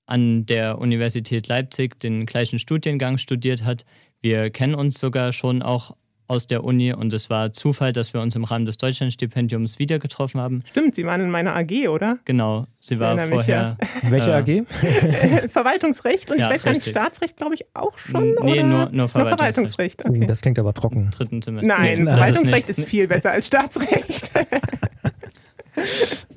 an 0.06 0.46
der 0.46 0.80
Universität 0.80 1.48
Leipzig 1.48 2.00
den 2.00 2.26
gleichen 2.26 2.58
Studiengang 2.60 3.18
studiert 3.18 3.64
hat. 3.64 3.86
Wir 4.22 4.50
kennen 4.50 4.76
uns 4.76 5.00
sogar 5.00 5.34
schon 5.34 5.62
auch 5.62 5.96
aus 6.28 6.46
der 6.46 6.64
Uni 6.64 6.94
und 6.94 7.12
es 7.12 7.30
war 7.32 7.54
Zufall, 7.54 7.92
dass 7.92 8.14
wir 8.14 8.22
uns 8.22 8.36
im 8.36 8.44
Rahmen 8.44 8.68
des 8.68 8.78
Deutschlandstipendiums 8.78 9.80
wieder 9.80 9.98
getroffen 9.98 10.40
haben. 10.40 10.62
Stimmt, 10.64 10.94
Sie 10.94 11.04
waren 11.06 11.22
in 11.22 11.32
meiner 11.32 11.56
AG, 11.56 11.88
oder? 11.90 12.20
Genau, 12.26 12.68
sie 12.80 12.94
Ich 12.96 13.00
war 13.00 13.18
vorher. 13.20 13.78
Welche 14.04 14.30
äh, 14.30 14.34
AG? 14.36 15.48
Verwaltungsrecht 15.50 16.30
und 16.30 16.38
Ja, 16.40 16.46
ich 16.48 16.54
weiß 16.56 16.64
gar 16.64 16.72
nicht, 16.72 16.82
richtig. 16.82 16.94
Staatsrecht 16.94 17.38
glaube 17.38 17.56
ich 17.56 17.66
auch 17.74 17.98
schon. 17.98 18.36
Nee, 18.44 18.60
oder? 18.60 18.64
nur- 18.64 18.90
nur 18.92 19.10
Verwaltungsrecht. 19.10 20.02
Verwaltungsrecht. 20.02 20.06
Uh, 20.06 20.10
Okay. 20.10 20.28
das 20.28 20.42
klingt 20.42 20.60
aber 20.60 20.74
trocken. 20.76 21.10
Dritten 21.10 21.42
Semester. 21.42 21.68
Nein, 21.68 22.04
Nee, 22.04 22.12
Verwaltungsrecht 22.12 22.70
ist, 22.70 22.78
nicht- 22.78 22.90
viel 22.90 23.08
besser 23.08 23.32
als 23.32 23.48
Staatsrecht. 23.48 24.32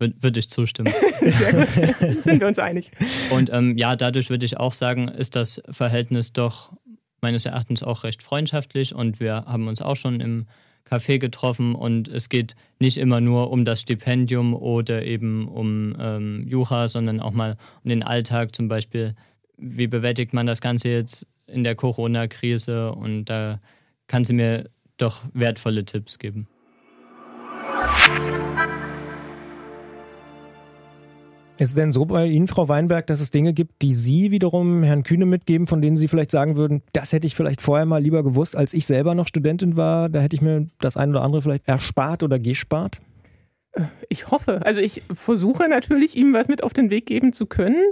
Würde 0.00 0.14
würd 0.22 0.36
ich 0.38 0.48
zustimmen. 0.48 0.92
Sehr 1.20 1.52
gut, 1.52 1.68
sind 2.24 2.40
wir 2.40 2.48
uns 2.48 2.58
einig. 2.58 2.90
Und 3.30 3.50
ähm, 3.52 3.76
ja, 3.76 3.94
dadurch 3.96 4.30
würde 4.30 4.46
ich 4.46 4.56
auch 4.56 4.72
sagen, 4.72 5.08
ist 5.08 5.36
das 5.36 5.62
Verhältnis 5.70 6.32
doch 6.32 6.72
meines 7.20 7.44
Erachtens 7.44 7.82
auch 7.82 8.02
recht 8.02 8.22
freundschaftlich 8.22 8.94
und 8.94 9.20
wir 9.20 9.44
haben 9.46 9.68
uns 9.68 9.82
auch 9.82 9.96
schon 9.96 10.20
im 10.20 10.46
Café 10.88 11.18
getroffen 11.18 11.74
und 11.74 12.08
es 12.08 12.30
geht 12.30 12.56
nicht 12.78 12.96
immer 12.96 13.20
nur 13.20 13.50
um 13.50 13.66
das 13.66 13.82
Stipendium 13.82 14.54
oder 14.54 15.04
eben 15.04 15.46
um 15.46 15.94
ähm, 16.00 16.46
Jura, 16.48 16.88
sondern 16.88 17.20
auch 17.20 17.32
mal 17.32 17.56
um 17.84 17.90
den 17.90 18.02
Alltag 18.02 18.56
zum 18.56 18.68
Beispiel. 18.68 19.14
Wie 19.58 19.86
bewältigt 19.86 20.32
man 20.32 20.46
das 20.46 20.62
Ganze 20.62 20.88
jetzt 20.88 21.26
in 21.46 21.62
der 21.62 21.74
Corona-Krise? 21.74 22.92
Und 22.92 23.26
da 23.26 23.60
kann 24.08 24.24
sie 24.24 24.32
mir 24.32 24.70
doch 24.96 25.20
wertvolle 25.34 25.84
Tipps 25.84 26.18
geben. 26.18 26.48
Ist 31.60 31.68
es 31.70 31.74
denn 31.74 31.92
so 31.92 32.06
bei 32.06 32.24
Ihnen, 32.24 32.48
Frau 32.48 32.70
Weinberg, 32.70 33.06
dass 33.06 33.20
es 33.20 33.32
Dinge 33.32 33.52
gibt, 33.52 33.82
die 33.82 33.92
Sie 33.92 34.30
wiederum 34.30 34.82
Herrn 34.82 35.02
Kühne 35.02 35.26
mitgeben, 35.26 35.66
von 35.66 35.82
denen 35.82 35.94
Sie 35.94 36.08
vielleicht 36.08 36.30
sagen 36.30 36.56
würden, 36.56 36.82
das 36.94 37.12
hätte 37.12 37.26
ich 37.26 37.34
vielleicht 37.34 37.60
vorher 37.60 37.84
mal 37.84 38.02
lieber 38.02 38.24
gewusst, 38.24 38.56
als 38.56 38.72
ich 38.72 38.86
selber 38.86 39.14
noch 39.14 39.28
Studentin 39.28 39.76
war, 39.76 40.08
da 40.08 40.20
hätte 40.20 40.34
ich 40.34 40.40
mir 40.40 40.68
das 40.78 40.96
eine 40.96 41.12
oder 41.12 41.22
andere 41.22 41.42
vielleicht 41.42 41.68
erspart 41.68 42.22
oder 42.22 42.38
gespart? 42.38 43.02
Ich 44.08 44.30
hoffe. 44.30 44.64
Also 44.64 44.80
ich 44.80 45.02
versuche 45.12 45.68
natürlich, 45.68 46.16
ihm 46.16 46.32
was 46.32 46.48
mit 46.48 46.62
auf 46.62 46.72
den 46.72 46.90
Weg 46.90 47.04
geben 47.04 47.34
zu 47.34 47.44
können. 47.44 47.84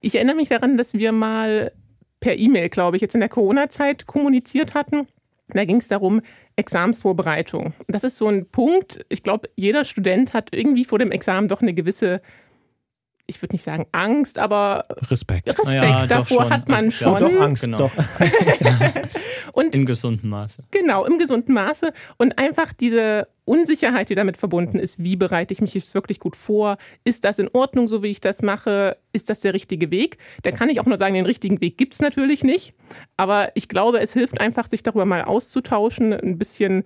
Ich 0.00 0.14
erinnere 0.14 0.36
mich 0.36 0.50
daran, 0.50 0.76
dass 0.76 0.94
wir 0.94 1.10
mal 1.10 1.72
per 2.20 2.38
E-Mail, 2.38 2.68
glaube 2.68 2.96
ich, 2.96 3.02
jetzt 3.02 3.14
in 3.14 3.20
der 3.20 3.28
Corona-Zeit 3.28 4.06
kommuniziert 4.06 4.76
hatten. 4.76 5.08
Da 5.48 5.64
ging 5.64 5.78
es 5.78 5.88
darum, 5.88 6.22
Examsvorbereitung. 6.54 7.72
Das 7.88 8.04
ist 8.04 8.16
so 8.16 8.28
ein 8.28 8.46
Punkt, 8.46 9.04
ich 9.08 9.24
glaube, 9.24 9.50
jeder 9.56 9.84
Student 9.84 10.34
hat 10.34 10.50
irgendwie 10.52 10.84
vor 10.84 11.00
dem 11.00 11.10
Examen 11.10 11.48
doch 11.48 11.62
eine 11.62 11.74
gewisse, 11.74 12.22
ich 13.34 13.42
würde 13.42 13.54
nicht 13.54 13.62
sagen 13.64 13.86
Angst, 13.92 14.38
aber 14.38 14.86
Respekt. 15.10 15.48
Respekt 15.48 15.72
Ja, 15.74 16.06
davor 16.06 16.50
hat 16.50 16.68
man 16.68 16.86
Ja, 16.86 16.90
schon. 16.90 17.20
Doch 17.20 17.40
Angst, 17.40 17.64
Genau. 17.64 17.78
doch. 17.78 17.92
Und 19.52 19.74
In 19.74 19.84
gesundem 19.86 20.30
Maße. 20.30 20.64
Genau, 20.70 21.04
im 21.04 21.18
gesunden 21.18 21.52
Maße. 21.54 21.92
Und 22.16 22.38
einfach 22.38 22.72
diese 22.72 23.28
Unsicherheit, 23.44 24.08
die 24.08 24.14
damit 24.14 24.36
verbunden 24.36 24.78
ist, 24.78 25.02
wie 25.02 25.16
bereite 25.16 25.52
ich 25.52 25.60
mich 25.60 25.74
jetzt 25.74 25.94
wirklich 25.94 26.20
gut 26.20 26.36
vor? 26.36 26.78
Ist 27.04 27.24
das 27.24 27.38
in 27.38 27.48
Ordnung, 27.52 27.88
so 27.88 28.02
wie 28.02 28.08
ich 28.08 28.20
das 28.20 28.40
mache? 28.42 28.96
Ist 29.12 29.28
das 29.30 29.40
der 29.40 29.52
richtige 29.52 29.90
Weg? 29.90 30.16
Da 30.42 30.52
kann 30.52 30.70
ich 30.70 30.80
auch 30.80 30.86
nur 30.86 30.96
sagen, 30.98 31.14
den 31.14 31.26
richtigen 31.26 31.60
Weg 31.60 31.76
gibt 31.76 31.94
es 31.94 32.00
natürlich 32.00 32.44
nicht. 32.44 32.74
Aber 33.16 33.50
ich 33.54 33.68
glaube, 33.68 34.00
es 34.00 34.12
hilft 34.12 34.40
einfach, 34.40 34.70
sich 34.70 34.82
darüber 34.82 35.04
mal 35.04 35.24
auszutauschen, 35.24 36.12
ein 36.12 36.38
bisschen 36.38 36.84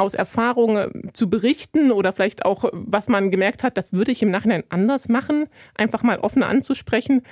aus 0.00 0.14
Erfahrung 0.14 0.76
äh, 0.76 0.88
zu 1.12 1.30
berichten 1.30 1.92
oder 1.92 2.12
vielleicht 2.12 2.44
auch, 2.44 2.64
was 2.72 3.08
man 3.08 3.30
gemerkt 3.30 3.62
hat, 3.62 3.76
das 3.76 3.92
würde 3.92 4.10
ich 4.10 4.22
im 4.22 4.30
Nachhinein 4.30 4.64
anders 4.68 5.08
machen, 5.08 5.46
einfach 5.74 6.02
mal 6.02 6.18
offen 6.18 6.42
anzusprechen. 6.42 7.22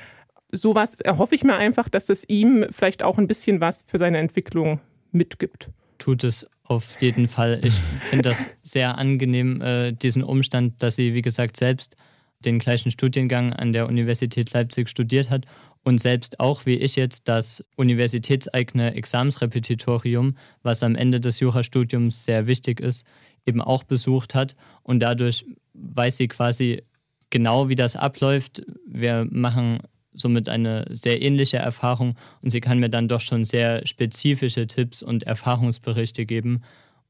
Sowas 0.52 1.00
erhoffe 1.00 1.34
ich 1.34 1.44
mir 1.44 1.56
einfach, 1.56 1.88
dass 1.88 2.08
es 2.08 2.28
ihm 2.28 2.66
vielleicht 2.70 3.02
auch 3.02 3.18
ein 3.18 3.26
bisschen 3.26 3.60
was 3.60 3.80
für 3.84 3.98
seine 3.98 4.18
Entwicklung 4.18 4.80
mitgibt. 5.12 5.70
tut 5.98 6.22
es 6.24 6.46
auf 6.64 7.00
jeden 7.00 7.28
Fall. 7.28 7.60
Ich 7.62 7.74
finde 8.10 8.28
das 8.28 8.50
sehr 8.62 8.98
angenehm, 8.98 9.60
äh, 9.62 9.92
diesen 9.92 10.22
Umstand, 10.22 10.82
dass 10.82 10.96
sie, 10.96 11.14
wie 11.14 11.22
gesagt, 11.22 11.56
selbst 11.56 11.96
den 12.44 12.58
gleichen 12.58 12.90
Studiengang 12.90 13.52
an 13.52 13.72
der 13.72 13.86
Universität 13.86 14.52
Leipzig 14.52 14.88
studiert 14.88 15.30
hat 15.30 15.46
und 15.84 16.00
selbst 16.00 16.40
auch, 16.40 16.66
wie 16.66 16.74
ich 16.74 16.96
jetzt, 16.96 17.28
das 17.28 17.64
universitätseigene 17.76 18.94
Examensrepetitorium, 18.94 20.36
was 20.62 20.82
am 20.82 20.94
Ende 20.94 21.20
des 21.20 21.40
Jurastudiums 21.40 22.24
sehr 22.24 22.46
wichtig 22.46 22.80
ist, 22.80 23.06
eben 23.46 23.62
auch 23.62 23.84
besucht 23.84 24.34
hat. 24.34 24.54
Und 24.82 25.00
dadurch 25.00 25.46
weiß 25.74 26.16
sie 26.18 26.28
quasi 26.28 26.82
genau, 27.30 27.68
wie 27.68 27.74
das 27.74 27.96
abläuft. 27.96 28.62
Wir 28.86 29.26
machen 29.30 29.80
somit 30.12 30.48
eine 30.48 30.84
sehr 30.90 31.22
ähnliche 31.22 31.58
Erfahrung 31.58 32.16
und 32.42 32.50
sie 32.50 32.60
kann 32.60 32.80
mir 32.80 32.90
dann 32.90 33.08
doch 33.08 33.20
schon 33.20 33.44
sehr 33.44 33.86
spezifische 33.86 34.66
Tipps 34.66 35.02
und 35.02 35.22
Erfahrungsberichte 35.22 36.26
geben. 36.26 36.62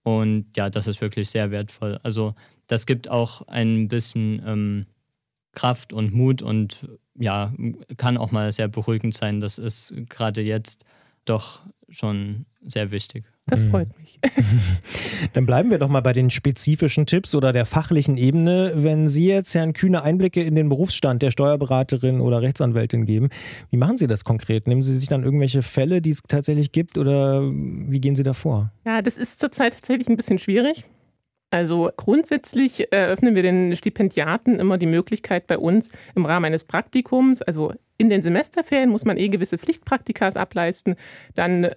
Und 0.02 0.46
ja, 0.56 0.70
das 0.70 0.87
ist 0.87 1.00
wirklich 1.00 1.30
sehr 1.30 1.50
wertvoll. 1.50 1.98
Also 2.02 2.34
das 2.66 2.87
gibt 2.87 3.10
auch 3.10 3.42
ein 3.48 3.88
bisschen 3.88 4.42
ähm, 4.46 4.87
Kraft 5.58 5.92
und 5.92 6.14
Mut 6.14 6.40
und 6.40 6.88
ja, 7.18 7.52
kann 7.96 8.16
auch 8.16 8.30
mal 8.30 8.52
sehr 8.52 8.68
beruhigend 8.68 9.12
sein. 9.14 9.40
Das 9.40 9.58
ist 9.58 9.92
gerade 10.08 10.40
jetzt 10.40 10.84
doch 11.24 11.62
schon 11.88 12.44
sehr 12.64 12.92
wichtig. 12.92 13.24
Das 13.46 13.64
Mhm. 13.64 13.70
freut 13.70 13.98
mich. 13.98 14.20
Dann 15.32 15.46
bleiben 15.46 15.70
wir 15.70 15.78
doch 15.78 15.88
mal 15.88 16.00
bei 16.02 16.12
den 16.12 16.30
spezifischen 16.30 17.06
Tipps 17.06 17.34
oder 17.34 17.52
der 17.52 17.66
fachlichen 17.66 18.16
Ebene. 18.18 18.72
Wenn 18.76 19.08
Sie 19.08 19.26
jetzt 19.26 19.54
Herrn 19.54 19.72
Kühne 19.72 20.02
Einblicke 20.02 20.42
in 20.42 20.54
den 20.54 20.68
Berufsstand 20.68 21.22
der 21.22 21.30
Steuerberaterin 21.32 22.20
oder 22.20 22.40
Rechtsanwältin 22.42 23.04
geben, 23.04 23.30
wie 23.70 23.78
machen 23.78 23.96
Sie 23.96 24.06
das 24.06 24.22
konkret? 24.24 24.68
Nehmen 24.68 24.82
Sie 24.82 24.96
sich 24.96 25.08
dann 25.08 25.24
irgendwelche 25.24 25.62
Fälle, 25.62 26.00
die 26.02 26.10
es 26.10 26.22
tatsächlich 26.28 26.70
gibt 26.72 26.98
oder 26.98 27.42
wie 27.42 28.00
gehen 28.00 28.14
Sie 28.14 28.22
da 28.22 28.32
vor? 28.34 28.70
Ja, 28.86 29.02
das 29.02 29.16
ist 29.18 29.40
zurzeit 29.40 29.72
tatsächlich 29.74 30.08
ein 30.08 30.16
bisschen 30.16 30.38
schwierig. 30.38 30.84
Also 31.50 31.90
grundsätzlich 31.96 32.92
eröffnen 32.92 33.34
wir 33.34 33.42
den 33.42 33.74
Stipendiaten 33.74 34.60
immer 34.60 34.76
die 34.76 34.86
Möglichkeit 34.86 35.46
bei 35.46 35.56
uns 35.56 35.90
im 36.14 36.26
Rahmen 36.26 36.46
eines 36.46 36.64
Praktikums, 36.64 37.40
also 37.40 37.72
in 37.96 38.10
den 38.10 38.20
Semesterferien 38.20 38.90
muss 38.90 39.06
man 39.06 39.16
eh 39.16 39.28
gewisse 39.28 39.56
Pflichtpraktikas 39.56 40.36
ableisten, 40.36 40.96
dann 41.34 41.70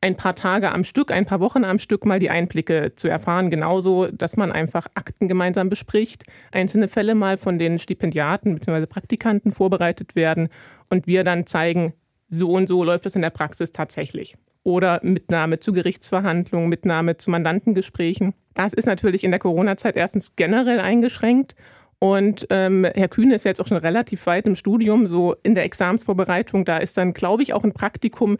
ein 0.00 0.16
paar 0.16 0.34
Tage 0.34 0.70
am 0.72 0.84
Stück, 0.84 1.10
ein 1.10 1.26
paar 1.26 1.40
Wochen 1.40 1.64
am 1.64 1.78
Stück 1.78 2.06
mal 2.06 2.20
die 2.20 2.30
Einblicke 2.30 2.92
zu 2.94 3.08
erfahren. 3.08 3.50
Genauso, 3.50 4.06
dass 4.06 4.36
man 4.36 4.52
einfach 4.52 4.86
Akten 4.94 5.28
gemeinsam 5.28 5.68
bespricht, 5.68 6.24
einzelne 6.52 6.88
Fälle 6.88 7.14
mal 7.14 7.36
von 7.36 7.58
den 7.58 7.78
Stipendiaten 7.78 8.54
bzw. 8.54 8.86
Praktikanten 8.86 9.52
vorbereitet 9.52 10.14
werden 10.14 10.48
und 10.88 11.06
wir 11.06 11.24
dann 11.24 11.46
zeigen, 11.46 11.94
so 12.28 12.50
und 12.50 12.68
so 12.68 12.84
läuft 12.84 13.06
es 13.06 13.16
in 13.16 13.22
der 13.22 13.30
Praxis 13.30 13.72
tatsächlich. 13.72 14.36
Oder 14.68 15.00
Mitnahme 15.02 15.60
zu 15.60 15.72
Gerichtsverhandlungen, 15.72 16.68
Mitnahme 16.68 17.16
zu 17.16 17.30
Mandantengesprächen. 17.30 18.34
Das 18.52 18.74
ist 18.74 18.84
natürlich 18.84 19.24
in 19.24 19.30
der 19.30 19.40
Corona-Zeit 19.40 19.96
erstens 19.96 20.36
generell 20.36 20.78
eingeschränkt. 20.78 21.54
Und 22.00 22.46
ähm, 22.50 22.84
Herr 22.84 23.08
Kühne 23.08 23.34
ist 23.34 23.46
jetzt 23.46 23.62
auch 23.62 23.66
schon 23.66 23.78
relativ 23.78 24.26
weit 24.26 24.46
im 24.46 24.54
Studium, 24.54 25.06
so 25.06 25.34
in 25.42 25.54
der 25.54 25.64
Examsvorbereitung. 25.64 26.66
Da 26.66 26.76
ist 26.76 26.98
dann, 26.98 27.14
glaube 27.14 27.42
ich, 27.42 27.54
auch 27.54 27.64
ein 27.64 27.72
Praktikum 27.72 28.36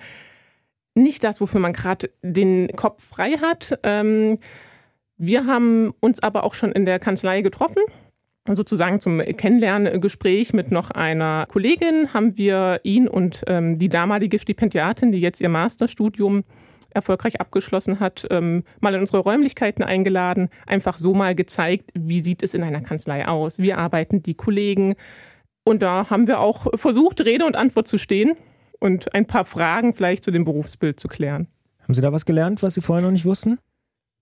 nicht 0.94 1.24
das, 1.24 1.40
wofür 1.40 1.60
man 1.60 1.72
gerade 1.72 2.10
den 2.20 2.68
Kopf 2.76 3.02
frei 3.02 3.30
hat. 3.40 3.78
Ähm, 3.82 4.38
wir 5.16 5.46
haben 5.46 5.94
uns 6.00 6.22
aber 6.22 6.44
auch 6.44 6.52
schon 6.52 6.72
in 6.72 6.84
der 6.84 6.98
Kanzlei 6.98 7.40
getroffen. 7.40 7.82
Sozusagen 8.54 9.00
zum 9.00 9.20
Kennenlerngespräch 9.20 10.52
mit 10.52 10.70
noch 10.70 10.90
einer 10.90 11.46
Kollegin 11.48 12.12
haben 12.14 12.36
wir 12.38 12.80
ihn 12.82 13.08
und 13.08 13.42
ähm, 13.46 13.78
die 13.78 13.88
damalige 13.88 14.38
Stipendiatin, 14.38 15.12
die 15.12 15.18
jetzt 15.18 15.40
ihr 15.40 15.48
Masterstudium 15.48 16.44
erfolgreich 16.90 17.40
abgeschlossen 17.40 18.00
hat, 18.00 18.26
ähm, 18.30 18.64
mal 18.80 18.94
in 18.94 19.00
unsere 19.00 19.18
Räumlichkeiten 19.18 19.82
eingeladen, 19.82 20.48
einfach 20.66 20.96
so 20.96 21.14
mal 21.14 21.34
gezeigt, 21.34 21.90
wie 21.94 22.20
sieht 22.20 22.42
es 22.42 22.54
in 22.54 22.62
einer 22.62 22.80
Kanzlei 22.80 23.26
aus, 23.26 23.58
wie 23.58 23.72
arbeiten 23.72 24.22
die 24.22 24.34
Kollegen. 24.34 24.94
Und 25.64 25.82
da 25.82 26.08
haben 26.10 26.26
wir 26.26 26.40
auch 26.40 26.78
versucht, 26.78 27.20
Rede 27.20 27.44
und 27.44 27.56
Antwort 27.56 27.88
zu 27.88 27.98
stehen 27.98 28.36
und 28.80 29.14
ein 29.14 29.26
paar 29.26 29.44
Fragen 29.44 29.92
vielleicht 29.92 30.24
zu 30.24 30.30
dem 30.30 30.44
Berufsbild 30.44 30.98
zu 30.98 31.08
klären. 31.08 31.48
Haben 31.82 31.94
Sie 31.94 32.00
da 32.00 32.12
was 32.12 32.24
gelernt, 32.24 32.62
was 32.62 32.74
Sie 32.74 32.80
vorher 32.80 33.04
noch 33.04 33.12
nicht 33.12 33.24
wussten? 33.24 33.58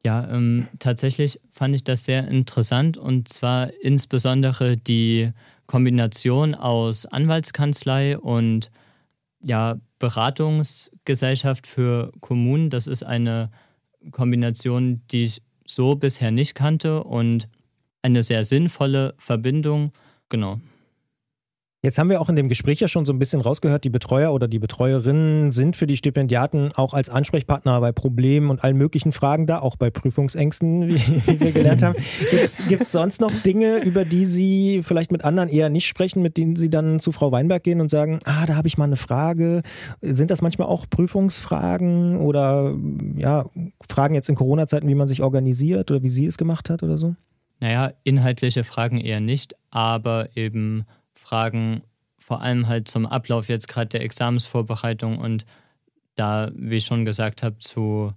Ja, 0.07 0.25
ähm, 0.31 0.69
tatsächlich 0.79 1.41
fand 1.51 1.75
ich 1.75 1.83
das 1.83 2.05
sehr 2.05 2.29
interessant 2.29 2.97
und 2.97 3.27
zwar 3.27 3.73
insbesondere 3.83 4.77
die 4.77 5.33
Kombination 5.67 6.55
aus 6.55 7.07
Anwaltskanzlei 7.07 8.17
und 8.17 8.71
ja, 9.43 9.81
Beratungsgesellschaft 9.99 11.67
für 11.67 12.13
Kommunen. 12.21 12.71
Das 12.71 12.87
ist 12.87 13.03
eine 13.03 13.51
Kombination, 14.13 15.03
die 15.11 15.25
ich 15.25 15.43
so 15.67 15.97
bisher 15.97 16.31
nicht 16.31 16.55
kannte 16.55 17.03
und 17.03 17.49
eine 18.03 18.23
sehr 18.23 18.45
sinnvolle 18.45 19.13
Verbindung. 19.19 19.91
Genau. 20.29 20.61
Jetzt 21.83 21.99
haben 21.99 22.09
wir 22.09 22.21
auch 22.21 22.31
in 22.31 22.37
dem 22.37 22.49
Gespräch 22.49 22.81
ja 22.81 22.89
schon 22.89 23.05
so 23.05 23.13
ein 23.13 23.19
bisschen 23.19 23.43
rausgehört, 23.43 23.85
die 23.85 23.91
Betreuer 23.91 24.33
oder 24.33 24.49
die 24.49 24.59
Betreuerinnen 24.59 25.51
sind 25.51 25.77
für 25.77 25.87
die 25.87 25.97
Stipendiaten 25.97 26.73
auch 26.73 26.95
als 26.95 27.11
Ansprechpartner 27.11 27.81
bei 27.81 27.93
Problemen 27.93 28.51
und 28.51 28.65
allen 28.65 28.79
möglichen 28.79 29.13
Fragen 29.13 29.47
da, 29.47 29.61
auch 29.61 29.77
bei 29.77 29.91
Prüfungsängsten, 29.91 30.89
wie, 30.89 30.97
wie 30.97 31.39
wir 31.39 31.53
gelernt 31.53 31.83
haben. 31.83 31.97
Gibt 32.31 32.83
es 32.83 32.93
sonst 32.93 33.21
noch 33.21 33.31
Dinge, 33.43 33.85
über 33.85 34.07
die 34.07 34.25
Sie 34.25 34.81
vielleicht 34.83 35.13
mit 35.13 35.23
anderen 35.23 35.51
eher 35.51 35.69
nicht 35.69 35.87
sprechen, 35.87 36.23
mit 36.23 36.39
denen 36.39 36.57
Sie 36.57 36.71
dann 36.71 36.99
zu 36.99 37.13
Frau 37.13 37.31
Weinberg 37.31 37.63
gehen 37.63 37.83
und 37.83 37.91
sagen, 37.91 38.21
ah, 38.25 38.47
da 38.47 38.57
habe 38.57 38.69
ich 38.69 38.79
mal 38.79 38.85
eine 38.85 38.97
Frage. 38.97 39.63
Sind 40.01 40.31
das 40.31 40.41
manchmal 40.41 40.69
auch 40.69 40.87
Prüfungsfragen 40.89 42.17
oder 42.21 42.75
ja, 43.17 43.45
Fragen 43.89 44.15
jetzt 44.15 44.31
in 44.31 44.35
Corona-Zeiten, 44.35 44.89
wie 44.89 44.95
man 44.95 45.09
sich 45.09 45.23
organisiert 45.23 45.91
oder 45.91 46.03
wie 46.03 46.09
sie 46.09 46.27
es 46.27 46.39
gemacht 46.39 46.71
hat 46.71 46.83
oder 46.83 46.97
so? 46.97 47.15
Naja, 47.61 47.93
inhaltliche 48.03 48.65
Fragen 48.65 48.99
eher 48.99 49.21
nicht, 49.21 49.55
aber 49.71 50.31
eben 50.37 50.85
Fragen, 51.27 51.83
vor 52.19 52.41
allem 52.41 52.69
halt 52.69 52.87
zum 52.87 53.05
Ablauf 53.05 53.49
jetzt 53.49 53.67
gerade 53.67 53.89
der 53.89 54.03
Examensvorbereitung 54.03 55.19
und 55.19 55.45
da, 56.15 56.51
wie 56.55 56.77
ich 56.77 56.85
schon 56.85 57.05
gesagt 57.05 57.43
habe, 57.43 57.59
zu 57.59 58.13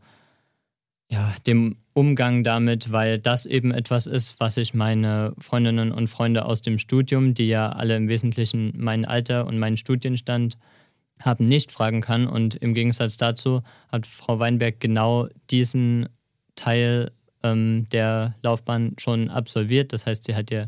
ja, 1.10 1.34
dem 1.48 1.78
Umgang 1.94 2.44
damit, 2.44 2.92
weil 2.92 3.18
das 3.18 3.48
eben 3.48 3.72
etwas 3.72 4.06
ist, 4.06 4.40
was 4.40 4.58
ich 4.58 4.76
meine 4.76 5.34
Freundinnen 5.40 5.92
und 5.92 6.08
Freunde 6.08 6.46
aus 6.46 6.62
dem 6.62 6.78
Studium, 6.78 7.34
die 7.34 7.48
ja 7.48 7.70
alle 7.70 7.98
im 7.98 8.08
Wesentlichen 8.08 8.74
mein 8.78 9.06
Alter 9.06 9.48
und 9.48 9.58
meinen 9.58 9.78
Studienstand 9.78 10.58
haben, 11.20 11.48
nicht 11.48 11.72
fragen 11.72 12.02
kann. 12.02 12.28
Und 12.28 12.56
im 12.56 12.76
Gegensatz 12.76 13.18
dazu 13.18 13.64
hat 13.92 14.06
Frau 14.06 14.38
Weinberg 14.38 14.80
genau 14.80 15.28
diesen 15.50 16.10
Teil 16.56 17.12
ähm, 17.42 17.88
der 17.92 18.36
Laufbahn 18.44 18.94
schon 19.00 19.30
absolviert. 19.30 19.94
Das 19.94 20.06
heißt, 20.06 20.26
sie 20.26 20.36
hat 20.36 20.52
ja 20.52 20.68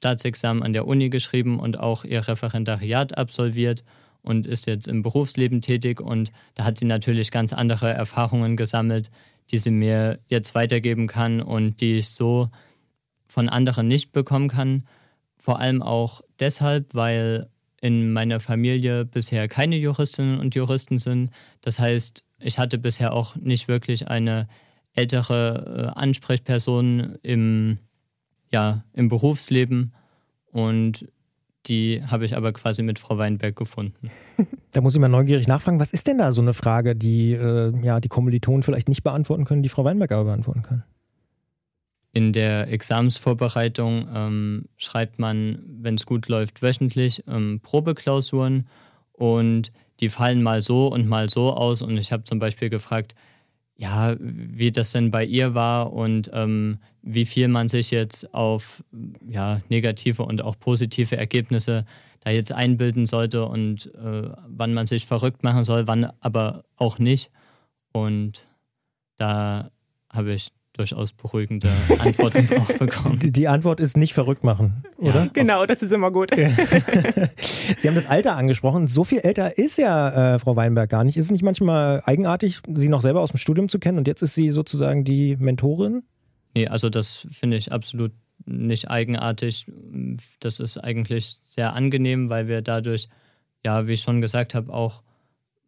Staatsexamen 0.00 0.62
an 0.62 0.72
der 0.72 0.86
Uni 0.86 1.10
geschrieben 1.10 1.60
und 1.60 1.78
auch 1.78 2.04
ihr 2.04 2.26
Referendariat 2.26 3.18
absolviert 3.18 3.84
und 4.22 4.46
ist 4.46 4.66
jetzt 4.66 4.88
im 4.88 5.02
Berufsleben 5.02 5.60
tätig. 5.60 6.00
Und 6.00 6.32
da 6.54 6.64
hat 6.64 6.78
sie 6.78 6.86
natürlich 6.86 7.30
ganz 7.30 7.52
andere 7.52 7.92
Erfahrungen 7.92 8.56
gesammelt, 8.56 9.10
die 9.50 9.58
sie 9.58 9.70
mir 9.70 10.18
jetzt 10.28 10.54
weitergeben 10.54 11.06
kann 11.06 11.42
und 11.42 11.82
die 11.82 11.98
ich 11.98 12.08
so 12.08 12.48
von 13.28 13.50
anderen 13.50 13.88
nicht 13.88 14.12
bekommen 14.12 14.48
kann. 14.48 14.86
Vor 15.36 15.60
allem 15.60 15.82
auch 15.82 16.22
deshalb, 16.38 16.94
weil 16.94 17.50
in 17.82 18.12
meiner 18.14 18.40
Familie 18.40 19.04
bisher 19.04 19.48
keine 19.48 19.76
Juristinnen 19.76 20.40
und 20.40 20.54
Juristen 20.54 20.98
sind. 20.98 21.30
Das 21.60 21.78
heißt, 21.78 22.24
ich 22.38 22.58
hatte 22.58 22.78
bisher 22.78 23.12
auch 23.12 23.36
nicht 23.36 23.68
wirklich 23.68 24.08
eine 24.08 24.48
ältere 24.94 25.92
äh, 25.94 25.98
Ansprechperson 25.98 27.18
im 27.22 27.78
ja, 28.50 28.84
im 28.92 29.08
Berufsleben 29.08 29.92
und 30.50 31.08
die 31.66 32.02
habe 32.04 32.24
ich 32.24 32.36
aber 32.36 32.52
quasi 32.52 32.82
mit 32.82 32.98
Frau 32.98 33.18
Weinberg 33.18 33.56
gefunden. 33.56 34.10
Da 34.72 34.80
muss 34.80 34.94
ich 34.94 35.00
mal 35.00 35.08
neugierig 35.08 35.48
nachfragen, 35.48 35.80
was 35.80 35.92
ist 35.92 36.06
denn 36.06 36.18
da 36.18 36.30
so 36.30 36.40
eine 36.40 36.54
Frage, 36.54 36.94
die 36.94 37.32
äh, 37.32 37.72
ja, 37.82 37.98
die 37.98 38.06
Kommilitonen 38.06 38.62
vielleicht 38.62 38.88
nicht 38.88 39.02
beantworten 39.02 39.44
können, 39.44 39.64
die 39.64 39.68
Frau 39.68 39.84
Weinberg 39.84 40.12
aber 40.12 40.26
beantworten 40.26 40.62
kann? 40.62 40.84
In 42.12 42.32
der 42.32 42.68
Examsvorbereitung 42.68 44.06
ähm, 44.14 44.68
schreibt 44.76 45.18
man, 45.18 45.64
wenn 45.66 45.96
es 45.96 46.06
gut 46.06 46.28
läuft, 46.28 46.62
wöchentlich 46.62 47.24
ähm, 47.26 47.58
Probeklausuren 47.64 48.68
und 49.12 49.72
die 49.98 50.08
fallen 50.08 50.40
mal 50.40 50.62
so 50.62 50.86
und 50.86 51.08
mal 51.08 51.28
so 51.28 51.52
aus. 51.52 51.82
Und 51.82 51.98
ich 51.98 52.12
habe 52.12 52.22
zum 52.22 52.38
Beispiel 52.38 52.70
gefragt, 52.70 53.16
ja, 53.80 54.14
wie 54.18 54.70
das 54.70 54.92
denn 54.92 55.10
bei 55.10 55.24
ihr 55.24 55.54
war 55.54 55.94
und 55.94 56.30
ähm, 56.34 56.80
wie 57.00 57.24
viel 57.24 57.48
man 57.48 57.68
sich 57.68 57.90
jetzt 57.90 58.34
auf 58.34 58.84
ja, 59.26 59.62
negative 59.70 60.22
und 60.22 60.42
auch 60.42 60.58
positive 60.60 61.16
Ergebnisse 61.16 61.86
da 62.20 62.30
jetzt 62.30 62.52
einbilden 62.52 63.06
sollte 63.06 63.46
und 63.46 63.86
äh, 63.94 64.28
wann 64.48 64.74
man 64.74 64.86
sich 64.86 65.06
verrückt 65.06 65.44
machen 65.44 65.64
soll, 65.64 65.86
wann 65.86 66.12
aber 66.20 66.64
auch 66.76 66.98
nicht. 66.98 67.30
Und 67.92 68.46
da 69.16 69.70
habe 70.12 70.34
ich 70.34 70.52
durchaus 70.80 71.12
beruhigende 71.12 71.68
Antworten 71.98 72.48
auch 72.58 72.72
bekommen. 72.78 73.18
Die, 73.18 73.30
die, 73.30 73.48
Antwort 73.48 73.80
ist 73.80 73.98
nicht 73.98 74.14
verrückt 74.14 74.44
machen, 74.44 74.82
oder? 74.96 75.24
Ja, 75.24 75.30
genau, 75.30 75.66
das 75.66 75.82
ist 75.82 75.92
immer 75.92 76.10
gut. 76.10 76.30
Sie 77.78 77.86
haben 77.86 77.94
das 77.94 78.06
Alter 78.06 78.36
angesprochen. 78.36 78.86
So 78.86 79.04
viel 79.04 79.18
älter 79.18 79.58
ist 79.58 79.76
ja 79.76 80.34
äh, 80.34 80.38
Frau 80.38 80.56
Weinberg 80.56 80.88
gar 80.88 81.04
nicht. 81.04 81.18
Ist 81.18 81.26
es 81.26 81.30
nicht 81.30 81.42
manchmal 81.42 82.02
eigenartig, 82.06 82.60
Sie 82.74 82.88
noch 82.88 83.02
selber 83.02 83.20
aus 83.20 83.30
dem 83.30 83.36
Studium 83.36 83.68
zu 83.68 83.78
kennen 83.78 83.98
und 83.98 84.08
jetzt 84.08 84.22
ist 84.22 84.34
sie 84.34 84.48
sozusagen 84.48 85.04
die 85.04 85.36
Mentorin? 85.36 86.02
Nee, 86.56 86.66
also 86.66 86.88
das 86.88 87.28
finde 87.30 87.58
ich 87.58 87.70
absolut 87.72 88.12
nicht 88.46 88.90
eigenartig. 88.90 89.66
Das 90.40 90.60
ist 90.60 90.78
eigentlich 90.78 91.36
sehr 91.42 91.74
angenehm, 91.74 92.30
weil 92.30 92.48
wir 92.48 92.62
dadurch, 92.62 93.10
ja, 93.66 93.86
wie 93.86 93.92
ich 93.92 94.00
schon 94.00 94.22
gesagt 94.22 94.54
habe, 94.54 94.72
auch 94.72 95.02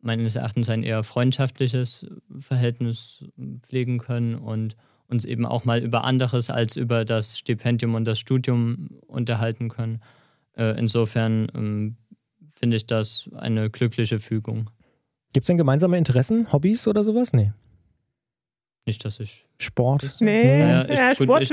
meines 0.00 0.36
Erachtens 0.36 0.70
ein 0.70 0.82
eher 0.82 1.04
freundschaftliches 1.04 2.06
Verhältnis 2.40 3.26
pflegen 3.60 3.98
können 3.98 4.36
und 4.36 4.74
uns 5.12 5.24
eben 5.24 5.46
auch 5.46 5.64
mal 5.64 5.80
über 5.80 6.04
anderes 6.04 6.50
als 6.50 6.76
über 6.76 7.04
das 7.04 7.38
Stipendium 7.38 7.94
und 7.94 8.04
das 8.04 8.18
Studium 8.18 8.88
unterhalten 9.06 9.68
können. 9.68 10.00
Äh, 10.56 10.78
insofern 10.78 11.46
ähm, 11.54 11.96
finde 12.48 12.76
ich 12.76 12.86
das 12.86 13.30
eine 13.36 13.70
glückliche 13.70 14.18
Fügung. 14.18 14.70
Gibt 15.32 15.44
es 15.44 15.46
denn 15.46 15.58
gemeinsame 15.58 15.96
Interessen, 15.96 16.52
Hobbys 16.52 16.88
oder 16.88 17.04
sowas? 17.04 17.32
Nee. 17.32 17.52
Nicht, 18.84 19.04
dass 19.04 19.20
ich. 19.20 19.46
Sport? 19.58 20.16
Nee, 20.18 20.58
naja, 20.58 20.84
ich, 20.88 20.98
ja, 20.98 21.14
Sport. 21.14 21.28
Gut, 21.28 21.42
ich, 21.42 21.50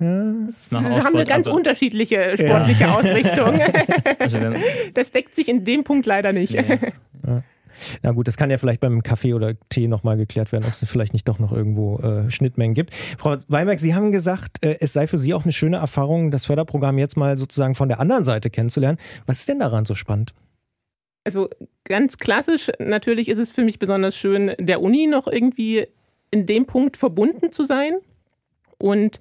ja. 0.00 1.04
haben 1.04 1.16
wir 1.16 1.24
ganz 1.26 1.46
unterschiedliche 1.46 2.34
sportliche 2.38 2.84
ja. 2.84 2.94
Ausrichtungen. 2.94 3.60
Also 4.18 4.38
das 4.94 5.12
deckt 5.12 5.34
sich 5.34 5.48
in 5.48 5.64
dem 5.64 5.84
Punkt 5.84 6.06
leider 6.06 6.32
nicht. 6.32 6.54
Nee. 6.54 6.92
Na 8.02 8.12
gut, 8.12 8.28
das 8.28 8.36
kann 8.36 8.50
ja 8.50 8.58
vielleicht 8.58 8.80
beim 8.80 9.02
Kaffee 9.02 9.34
oder 9.34 9.54
Tee 9.68 9.88
nochmal 9.88 10.16
geklärt 10.16 10.52
werden, 10.52 10.64
ob 10.66 10.72
es 10.72 10.84
vielleicht 10.88 11.12
nicht 11.12 11.28
doch 11.28 11.38
noch 11.38 11.52
irgendwo 11.52 11.98
äh, 11.98 12.30
Schnittmengen 12.30 12.74
gibt. 12.74 12.94
Frau 13.18 13.36
Weinberg, 13.48 13.80
Sie 13.80 13.94
haben 13.94 14.12
gesagt, 14.12 14.64
äh, 14.64 14.76
es 14.80 14.92
sei 14.92 15.06
für 15.06 15.18
Sie 15.18 15.34
auch 15.34 15.44
eine 15.44 15.52
schöne 15.52 15.76
Erfahrung, 15.76 16.30
das 16.30 16.46
Förderprogramm 16.46 16.98
jetzt 16.98 17.16
mal 17.16 17.36
sozusagen 17.36 17.74
von 17.74 17.88
der 17.88 18.00
anderen 18.00 18.24
Seite 18.24 18.50
kennenzulernen. 18.50 18.98
Was 19.26 19.40
ist 19.40 19.48
denn 19.48 19.58
daran 19.58 19.84
so 19.84 19.94
spannend? 19.94 20.34
Also 21.24 21.48
ganz 21.84 22.18
klassisch, 22.18 22.70
natürlich 22.78 23.28
ist 23.28 23.38
es 23.38 23.50
für 23.50 23.64
mich 23.64 23.80
besonders 23.80 24.16
schön, 24.16 24.52
der 24.60 24.80
Uni 24.80 25.08
noch 25.08 25.26
irgendwie 25.26 25.88
in 26.30 26.46
dem 26.46 26.66
Punkt 26.66 26.96
verbunden 26.96 27.50
zu 27.50 27.64
sein. 27.64 27.94
Und 28.78 29.20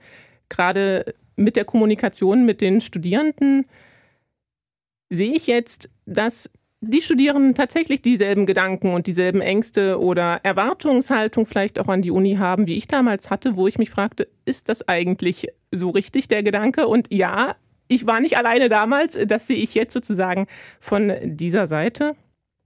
gerade 0.50 1.16
mit 1.36 1.56
der 1.56 1.66
Kommunikation 1.66 2.46
mit 2.46 2.62
den 2.62 2.82
Studierenden 2.82 3.66
sehe 5.10 5.34
ich 5.34 5.48
jetzt, 5.48 5.90
dass 6.06 6.50
die 6.88 7.02
Studierenden 7.02 7.56
tatsächlich 7.56 8.02
dieselben 8.02 8.46
Gedanken 8.46 8.94
und 8.94 9.08
dieselben 9.08 9.42
Ängste 9.42 10.00
oder 10.00 10.40
Erwartungshaltung 10.44 11.46
vielleicht 11.46 11.80
auch 11.80 11.88
an 11.88 12.02
die 12.02 12.12
Uni 12.12 12.36
haben, 12.36 12.68
wie 12.68 12.78
ich 12.78 12.88
damals 12.88 13.30
hatte, 13.30 13.56
wo 13.56 13.68
ich 13.68 13.78
mich 13.78 13.90
fragte, 13.90 14.28
ist 14.46 14.70
das 14.70 14.88
eigentlich 14.88 15.48
so 15.72 15.90
richtig 15.90 16.28
der 16.28 16.44
Gedanke? 16.44 16.88
Und 16.88 17.14
ja, 17.14 17.56
ich 17.88 18.08
war 18.08 18.20
nicht 18.20 18.38
alleine 18.38 18.70
damals, 18.70 19.18
das 19.28 19.48
sehe 19.48 19.58
ich 19.58 19.76
jetzt 19.76 19.94
sozusagen 19.94 20.48
von 20.80 21.14
dieser 21.24 21.68
Seite. 21.68 22.16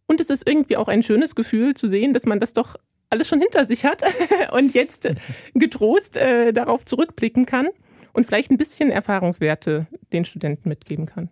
Und 0.07 0.19
es 0.21 0.29
ist 0.29 0.47
irgendwie 0.47 0.77
auch 0.77 0.87
ein 0.87 1.03
schönes 1.03 1.35
Gefühl 1.35 1.73
zu 1.73 1.87
sehen, 1.87 2.13
dass 2.13 2.25
man 2.25 2.39
das 2.39 2.53
doch 2.53 2.75
alles 3.09 3.27
schon 3.27 3.39
hinter 3.39 3.65
sich 3.65 3.85
hat 3.85 4.03
und 4.51 4.73
jetzt 4.73 5.09
getrost 5.53 6.17
äh, 6.17 6.51
darauf 6.53 6.85
zurückblicken 6.85 7.45
kann 7.45 7.67
und 8.13 8.25
vielleicht 8.25 8.51
ein 8.51 8.57
bisschen 8.57 8.91
Erfahrungswerte 8.91 9.87
den 10.13 10.25
Studenten 10.25 10.69
mitgeben 10.69 11.05
kann. 11.05 11.29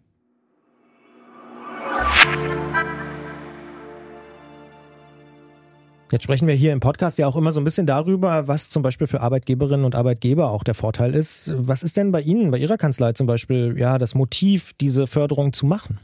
Jetzt 6.10 6.24
sprechen 6.24 6.48
wir 6.48 6.56
hier 6.56 6.72
im 6.72 6.80
Podcast 6.80 7.18
ja 7.18 7.28
auch 7.28 7.36
immer 7.36 7.52
so 7.52 7.60
ein 7.60 7.66
bisschen 7.66 7.86
darüber, 7.86 8.48
was 8.48 8.70
zum 8.70 8.82
Beispiel 8.82 9.08
für 9.08 9.20
Arbeitgeberinnen 9.20 9.86
und 9.86 9.94
Arbeitgeber 9.94 10.52
auch 10.52 10.64
der 10.64 10.74
Vorteil 10.74 11.14
ist. 11.14 11.52
Was 11.58 11.84
ist 11.84 11.98
denn 11.98 12.14
bei 12.14 12.22
Ihnen, 12.22 12.50
bei 12.50 12.60
Ihrer 12.60 12.78
Kanzlei 12.78 13.12
zum 13.12 13.28
Beispiel, 13.28 13.76
ja, 13.78 13.98
das 13.98 14.16
Motiv, 14.16 14.72
diese 14.80 15.06
Förderung 15.06 15.52
zu 15.52 15.66
machen? 15.66 16.00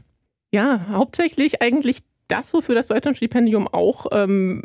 Ja, 0.52 0.88
hauptsächlich 0.90 1.62
eigentlich 1.62 2.00
das, 2.28 2.52
wofür 2.52 2.74
das 2.74 2.88
Deutschlandstipendium 2.88 3.66
auch 3.66 4.06
ähm, 4.12 4.64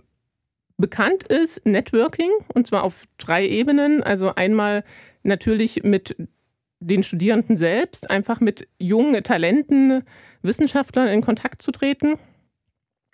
bekannt 0.78 1.24
ist, 1.24 1.66
Networking, 1.66 2.32
und 2.54 2.68
zwar 2.68 2.84
auf 2.84 3.06
drei 3.18 3.48
Ebenen. 3.48 4.04
Also 4.04 4.36
einmal 4.36 4.84
natürlich 5.24 5.84
mit 5.84 6.18
den 6.82 7.02
Studierenden 7.02 7.56
selbst, 7.56 8.10
einfach 8.10 8.42
mit 8.42 8.68
jungen 8.78 9.24
Talenten, 9.24 10.04
Wissenschaftlern 10.42 11.08
in 11.08 11.22
Kontakt 11.22 11.62
zu 11.62 11.72
treten 11.72 12.16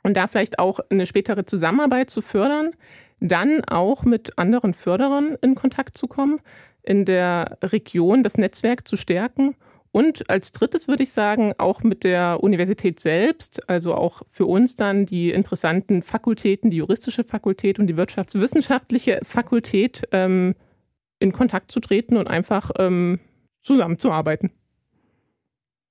und 0.06 0.16
da 0.16 0.28
vielleicht 0.28 0.60
auch 0.60 0.80
eine 0.90 1.06
spätere 1.06 1.46
Zusammenarbeit 1.46 2.10
zu 2.10 2.22
fördern, 2.22 2.72
dann 3.20 3.64
auch 3.66 4.04
mit 4.04 4.38
anderen 4.38 4.74
Förderern 4.74 5.36
in 5.42 5.56
Kontakt 5.56 5.98
zu 5.98 6.08
kommen, 6.08 6.40
in 6.84 7.06
der 7.06 7.58
Region 7.64 8.24
das 8.24 8.38
Netzwerk 8.38 8.88
zu 8.88 8.98
stärken 8.98 9.56
und 9.92 10.30
als 10.30 10.52
drittes 10.52 10.90
würde 10.90 11.04
ich 11.04 11.12
sagen, 11.12 11.54
auch 11.58 11.82
mit 11.82 12.04
der 12.04 12.44
Universität 12.44 13.00
selbst, 13.00 13.70
also 13.70 13.96
auch 13.96 14.24
für 14.30 14.46
uns 14.46 14.76
dann 14.76 15.06
die 15.06 15.32
interessanten 15.32 16.02
Fakultäten, 16.02 16.70
die 16.70 16.78
juristische 16.78 17.24
Fakultät 17.24 17.80
und 17.80 17.88
die 17.88 17.96
wirtschaftswissenschaftliche 17.96 19.22
Fakultät 19.24 20.04
ähm, 20.12 20.54
in 21.20 21.32
Kontakt 21.32 21.72
zu 21.72 21.80
treten 21.80 22.18
und 22.18 22.28
einfach 22.28 22.72
ähm, 22.78 23.22
zusammenzuarbeiten. 23.62 24.52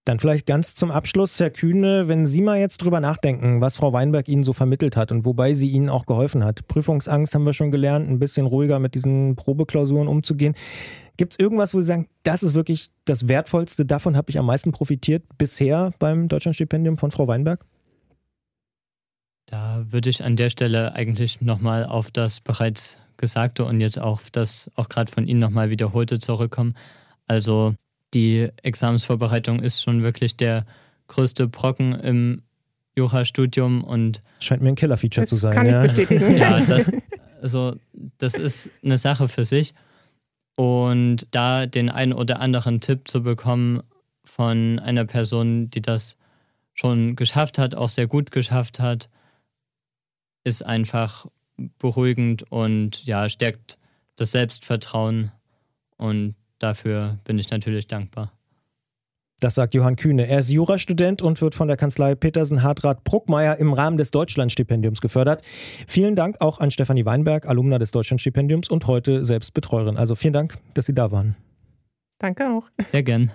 Dann 0.04 0.20
vielleicht 0.20 0.44
ganz 0.44 0.74
zum 0.74 0.90
Abschluss, 0.90 1.40
Herr 1.40 1.50
Kühne, 1.50 2.08
wenn 2.08 2.26
Sie 2.26 2.42
mal 2.42 2.58
jetzt 2.58 2.82
drüber 2.82 3.00
nachdenken, 3.00 3.62
was 3.62 3.76
Frau 3.76 3.94
Weinberg 3.94 4.28
Ihnen 4.28 4.44
so 4.44 4.52
vermittelt 4.52 4.96
hat 4.96 5.10
und 5.10 5.24
wobei 5.24 5.54
sie 5.54 5.70
Ihnen 5.70 5.88
auch 5.88 6.04
geholfen 6.04 6.44
hat. 6.44 6.68
Prüfungsangst 6.68 7.34
haben 7.34 7.44
wir 7.44 7.54
schon 7.54 7.70
gelernt, 7.70 8.10
ein 8.10 8.18
bisschen 8.18 8.44
ruhiger 8.44 8.78
mit 8.80 8.94
diesen 8.94 9.34
Probeklausuren 9.34 10.06
umzugehen. 10.06 10.54
Gibt 11.16 11.32
es 11.32 11.38
irgendwas, 11.38 11.72
wo 11.72 11.80
Sie 11.80 11.86
sagen, 11.86 12.08
das 12.22 12.42
ist 12.42 12.54
wirklich 12.54 12.90
das 13.06 13.28
Wertvollste, 13.28 13.86
davon 13.86 14.14
habe 14.14 14.30
ich 14.30 14.38
am 14.38 14.44
meisten 14.44 14.72
profitiert 14.72 15.22
bisher 15.38 15.92
beim 15.98 16.28
Deutschlandstipendium 16.28 16.98
von 16.98 17.10
Frau 17.10 17.26
Weinberg? 17.26 17.64
Da 19.46 19.86
würde 19.88 20.10
ich 20.10 20.22
an 20.22 20.36
der 20.36 20.50
Stelle 20.50 20.94
eigentlich 20.94 21.40
nochmal 21.40 21.86
auf 21.86 22.10
das 22.10 22.40
bereits 22.40 22.98
Gesagte 23.16 23.64
und 23.64 23.80
jetzt 23.80 23.98
auch 23.98 24.20
das 24.32 24.70
auch 24.74 24.90
gerade 24.90 25.10
von 25.10 25.26
Ihnen 25.26 25.40
nochmal 25.40 25.70
wiederholte 25.70 26.18
zurückkommen. 26.18 26.74
Also 27.26 27.74
die 28.14 28.48
Examensvorbereitung 28.62 29.61
ist 29.61 29.83
schon 29.83 30.03
wirklich 30.03 30.37
der 30.37 30.66
größte 31.09 31.48
Brocken 31.48 31.92
im 31.94 32.42
Jurastudium 32.96 33.83
und 33.83 34.22
scheint 34.38 34.62
mir 34.62 34.68
ein 34.68 34.77
Killer-Feature 34.77 35.27
zu 35.27 35.35
sein. 35.35 35.53
Kann 35.53 35.66
ja. 35.66 35.83
ich 35.83 35.90
bestätigen. 35.90 36.37
ja, 36.37 36.61
das, 36.61 36.87
also 37.42 37.77
das 38.18 38.35
ist 38.35 38.70
eine 38.83 38.98
Sache 38.98 39.29
für 39.29 39.44
sich. 39.44 39.74
Und 40.57 41.27
da 41.33 41.66
den 41.66 41.90
einen 41.90 42.12
oder 42.12 42.40
anderen 42.40 42.81
Tipp 42.81 43.09
zu 43.09 43.22
bekommen 43.22 43.83
von 44.24 44.79
einer 44.79 45.05
Person, 45.05 45.70
die 45.70 45.83
das 45.83 46.16
schon 46.74 47.16
geschafft 47.16 47.59
hat, 47.59 47.74
auch 47.74 47.88
sehr 47.88 48.07
gut 48.07 48.31
geschafft 48.31 48.79
hat, 48.79 49.11
ist 50.44 50.64
einfach 50.64 51.27
beruhigend 51.79 52.50
und 52.50 53.05
ja, 53.05 53.29
stärkt 53.29 53.79
das 54.16 54.31
Selbstvertrauen. 54.33 55.33
Und 55.96 56.35
dafür 56.58 57.18
bin 57.24 57.38
ich 57.38 57.50
natürlich 57.50 57.86
dankbar. 57.86 58.32
Das 59.40 59.56
sagt 59.56 59.74
Johann 59.74 59.96
Kühne. 59.96 60.26
Er 60.26 60.38
ist 60.38 60.50
Jurastudent 60.50 61.20
und 61.20 61.40
wird 61.42 61.54
von 61.54 61.68
der 61.68 61.76
Kanzlei 61.76 62.14
Petersen 62.14 62.62
Hartrat 62.62 63.04
Bruckmeier 63.04 63.58
im 63.58 63.72
Rahmen 63.72 63.98
des 63.98 64.10
Deutschlandstipendiums 64.10 65.00
gefördert. 65.00 65.42
Vielen 65.86 66.16
Dank 66.16 66.40
auch 66.40 66.60
an 66.60 66.70
Stefanie 66.70 67.04
Weinberg, 67.04 67.46
Alumna 67.46 67.78
des 67.78 67.90
Deutschlandstipendiums 67.90 68.70
und 68.70 68.86
heute 68.86 69.24
selbst 69.24 69.52
Betreuerin. 69.52 69.96
Also 69.96 70.14
vielen 70.14 70.32
Dank, 70.32 70.56
dass 70.74 70.86
Sie 70.86 70.94
da 70.94 71.10
waren. 71.10 71.36
Danke 72.18 72.48
auch. 72.48 72.70
Sehr 72.86 73.02
gern. 73.02 73.32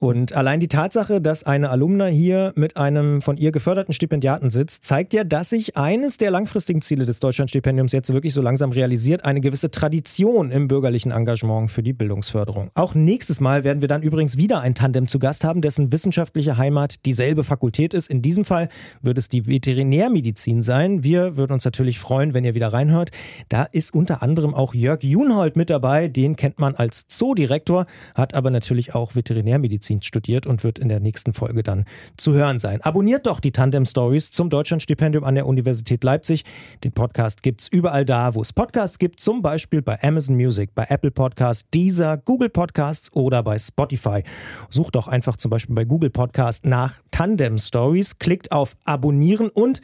Und 0.00 0.32
allein 0.32 0.60
die 0.60 0.68
Tatsache, 0.68 1.20
dass 1.20 1.42
eine 1.42 1.70
Alumna 1.70 2.06
hier 2.06 2.52
mit 2.54 2.76
einem 2.76 3.20
von 3.20 3.36
ihr 3.36 3.50
geförderten 3.50 3.92
Stipendiaten 3.92 4.48
sitzt, 4.48 4.84
zeigt 4.84 5.12
ja, 5.12 5.24
dass 5.24 5.50
sich 5.50 5.76
eines 5.76 6.18
der 6.18 6.30
langfristigen 6.30 6.82
Ziele 6.82 7.04
des 7.04 7.18
Deutschlandstipendiums 7.18 7.90
jetzt 7.92 8.12
wirklich 8.12 8.32
so 8.32 8.40
langsam 8.40 8.70
realisiert, 8.70 9.24
eine 9.24 9.40
gewisse 9.40 9.72
Tradition 9.72 10.52
im 10.52 10.68
bürgerlichen 10.68 11.10
Engagement 11.10 11.70
für 11.72 11.82
die 11.82 11.92
Bildungsförderung. 11.92 12.70
Auch 12.74 12.94
nächstes 12.94 13.40
Mal 13.40 13.64
werden 13.64 13.80
wir 13.80 13.88
dann 13.88 14.02
übrigens 14.02 14.36
wieder 14.36 14.60
ein 14.60 14.76
Tandem 14.76 15.08
zu 15.08 15.18
Gast 15.18 15.42
haben, 15.42 15.62
dessen 15.62 15.90
wissenschaftliche 15.90 16.56
Heimat 16.56 17.04
dieselbe 17.04 17.42
Fakultät 17.42 17.92
ist. 17.92 18.08
In 18.08 18.22
diesem 18.22 18.44
Fall 18.44 18.68
wird 19.02 19.18
es 19.18 19.28
die 19.28 19.46
Veterinärmedizin 19.46 20.62
sein. 20.62 21.02
Wir 21.02 21.36
würden 21.36 21.52
uns 21.52 21.64
natürlich 21.64 21.98
freuen, 21.98 22.34
wenn 22.34 22.44
ihr 22.44 22.54
wieder 22.54 22.72
reinhört. 22.72 23.10
Da 23.48 23.64
ist 23.64 23.94
unter 23.94 24.22
anderem 24.22 24.54
auch 24.54 24.74
Jörg 24.74 25.02
Junhold 25.02 25.56
mit 25.56 25.70
dabei. 25.70 26.06
Den 26.06 26.36
kennt 26.36 26.60
man 26.60 26.76
als 26.76 27.08
Zoodirektor, 27.08 27.86
hat 28.14 28.34
aber 28.34 28.50
natürlich 28.50 28.94
auch 28.94 29.16
Veterinärmedizin 29.16 29.27
Rechtsmedizin 29.34 30.02
studiert 30.02 30.46
und 30.46 30.64
wird 30.64 30.78
in 30.78 30.88
der 30.88 31.00
nächsten 31.00 31.32
Folge 31.32 31.62
dann 31.62 31.84
zu 32.16 32.32
hören 32.34 32.58
sein. 32.58 32.80
Abonniert 32.82 33.26
doch 33.26 33.40
die 33.40 33.52
Tandem 33.52 33.84
Stories 33.84 34.30
zum 34.30 34.50
Deutschlandstipendium 34.50 35.24
an 35.24 35.34
der 35.34 35.46
Universität 35.46 36.04
Leipzig. 36.04 36.44
Den 36.84 36.92
Podcast 36.92 37.42
gibt 37.42 37.60
es 37.60 37.68
überall 37.68 38.04
da, 38.04 38.34
wo 38.34 38.42
es 38.42 38.52
Podcasts 38.52 38.98
gibt, 38.98 39.20
zum 39.20 39.42
Beispiel 39.42 39.82
bei 39.82 40.02
Amazon 40.02 40.36
Music, 40.36 40.74
bei 40.74 40.86
Apple 40.88 41.10
Podcasts, 41.10 41.68
Deezer, 41.70 42.16
Google 42.16 42.48
Podcasts 42.48 43.12
oder 43.12 43.42
bei 43.42 43.58
Spotify. 43.58 44.22
Sucht 44.70 44.94
doch 44.94 45.08
einfach 45.08 45.36
zum 45.36 45.50
Beispiel 45.50 45.74
bei 45.74 45.84
Google 45.84 46.10
Podcast 46.10 46.64
nach 46.64 47.00
Tandem 47.10 47.58
Stories, 47.58 48.18
klickt 48.18 48.52
auf 48.52 48.76
Abonnieren 48.84 49.48
und 49.48 49.82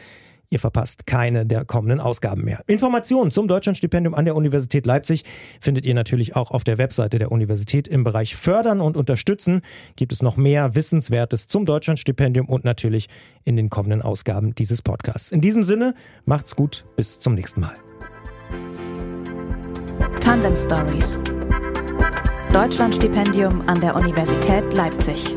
Ihr 0.50 0.58
verpasst 0.58 1.06
keine 1.06 1.46
der 1.46 1.64
kommenden 1.64 2.00
Ausgaben 2.00 2.44
mehr. 2.44 2.62
Informationen 2.66 3.30
zum 3.30 3.48
Deutschlandstipendium 3.48 4.14
an 4.14 4.24
der 4.24 4.36
Universität 4.36 4.86
Leipzig 4.86 5.24
findet 5.60 5.86
ihr 5.86 5.94
natürlich 5.94 6.36
auch 6.36 6.50
auf 6.50 6.64
der 6.64 6.78
Webseite 6.78 7.18
der 7.18 7.32
Universität. 7.32 7.88
Im 7.88 8.04
Bereich 8.04 8.36
Fördern 8.36 8.80
und 8.80 8.96
Unterstützen 8.96 9.62
gibt 9.96 10.12
es 10.12 10.22
noch 10.22 10.36
mehr 10.36 10.74
Wissenswertes 10.74 11.46
zum 11.46 11.66
Deutschlandstipendium 11.66 12.48
und 12.48 12.64
natürlich 12.64 13.08
in 13.44 13.56
den 13.56 13.70
kommenden 13.70 14.02
Ausgaben 14.02 14.54
dieses 14.54 14.82
Podcasts. 14.82 15.32
In 15.32 15.40
diesem 15.40 15.64
Sinne, 15.64 15.94
macht's 16.24 16.54
gut, 16.56 16.84
bis 16.96 17.18
zum 17.18 17.34
nächsten 17.34 17.60
Mal. 17.60 17.74
Tandem 20.20 20.56
Stories. 20.56 21.18
Deutschlandstipendium 22.52 23.62
an 23.68 23.80
der 23.80 23.96
Universität 23.96 24.72
Leipzig. 24.74 25.36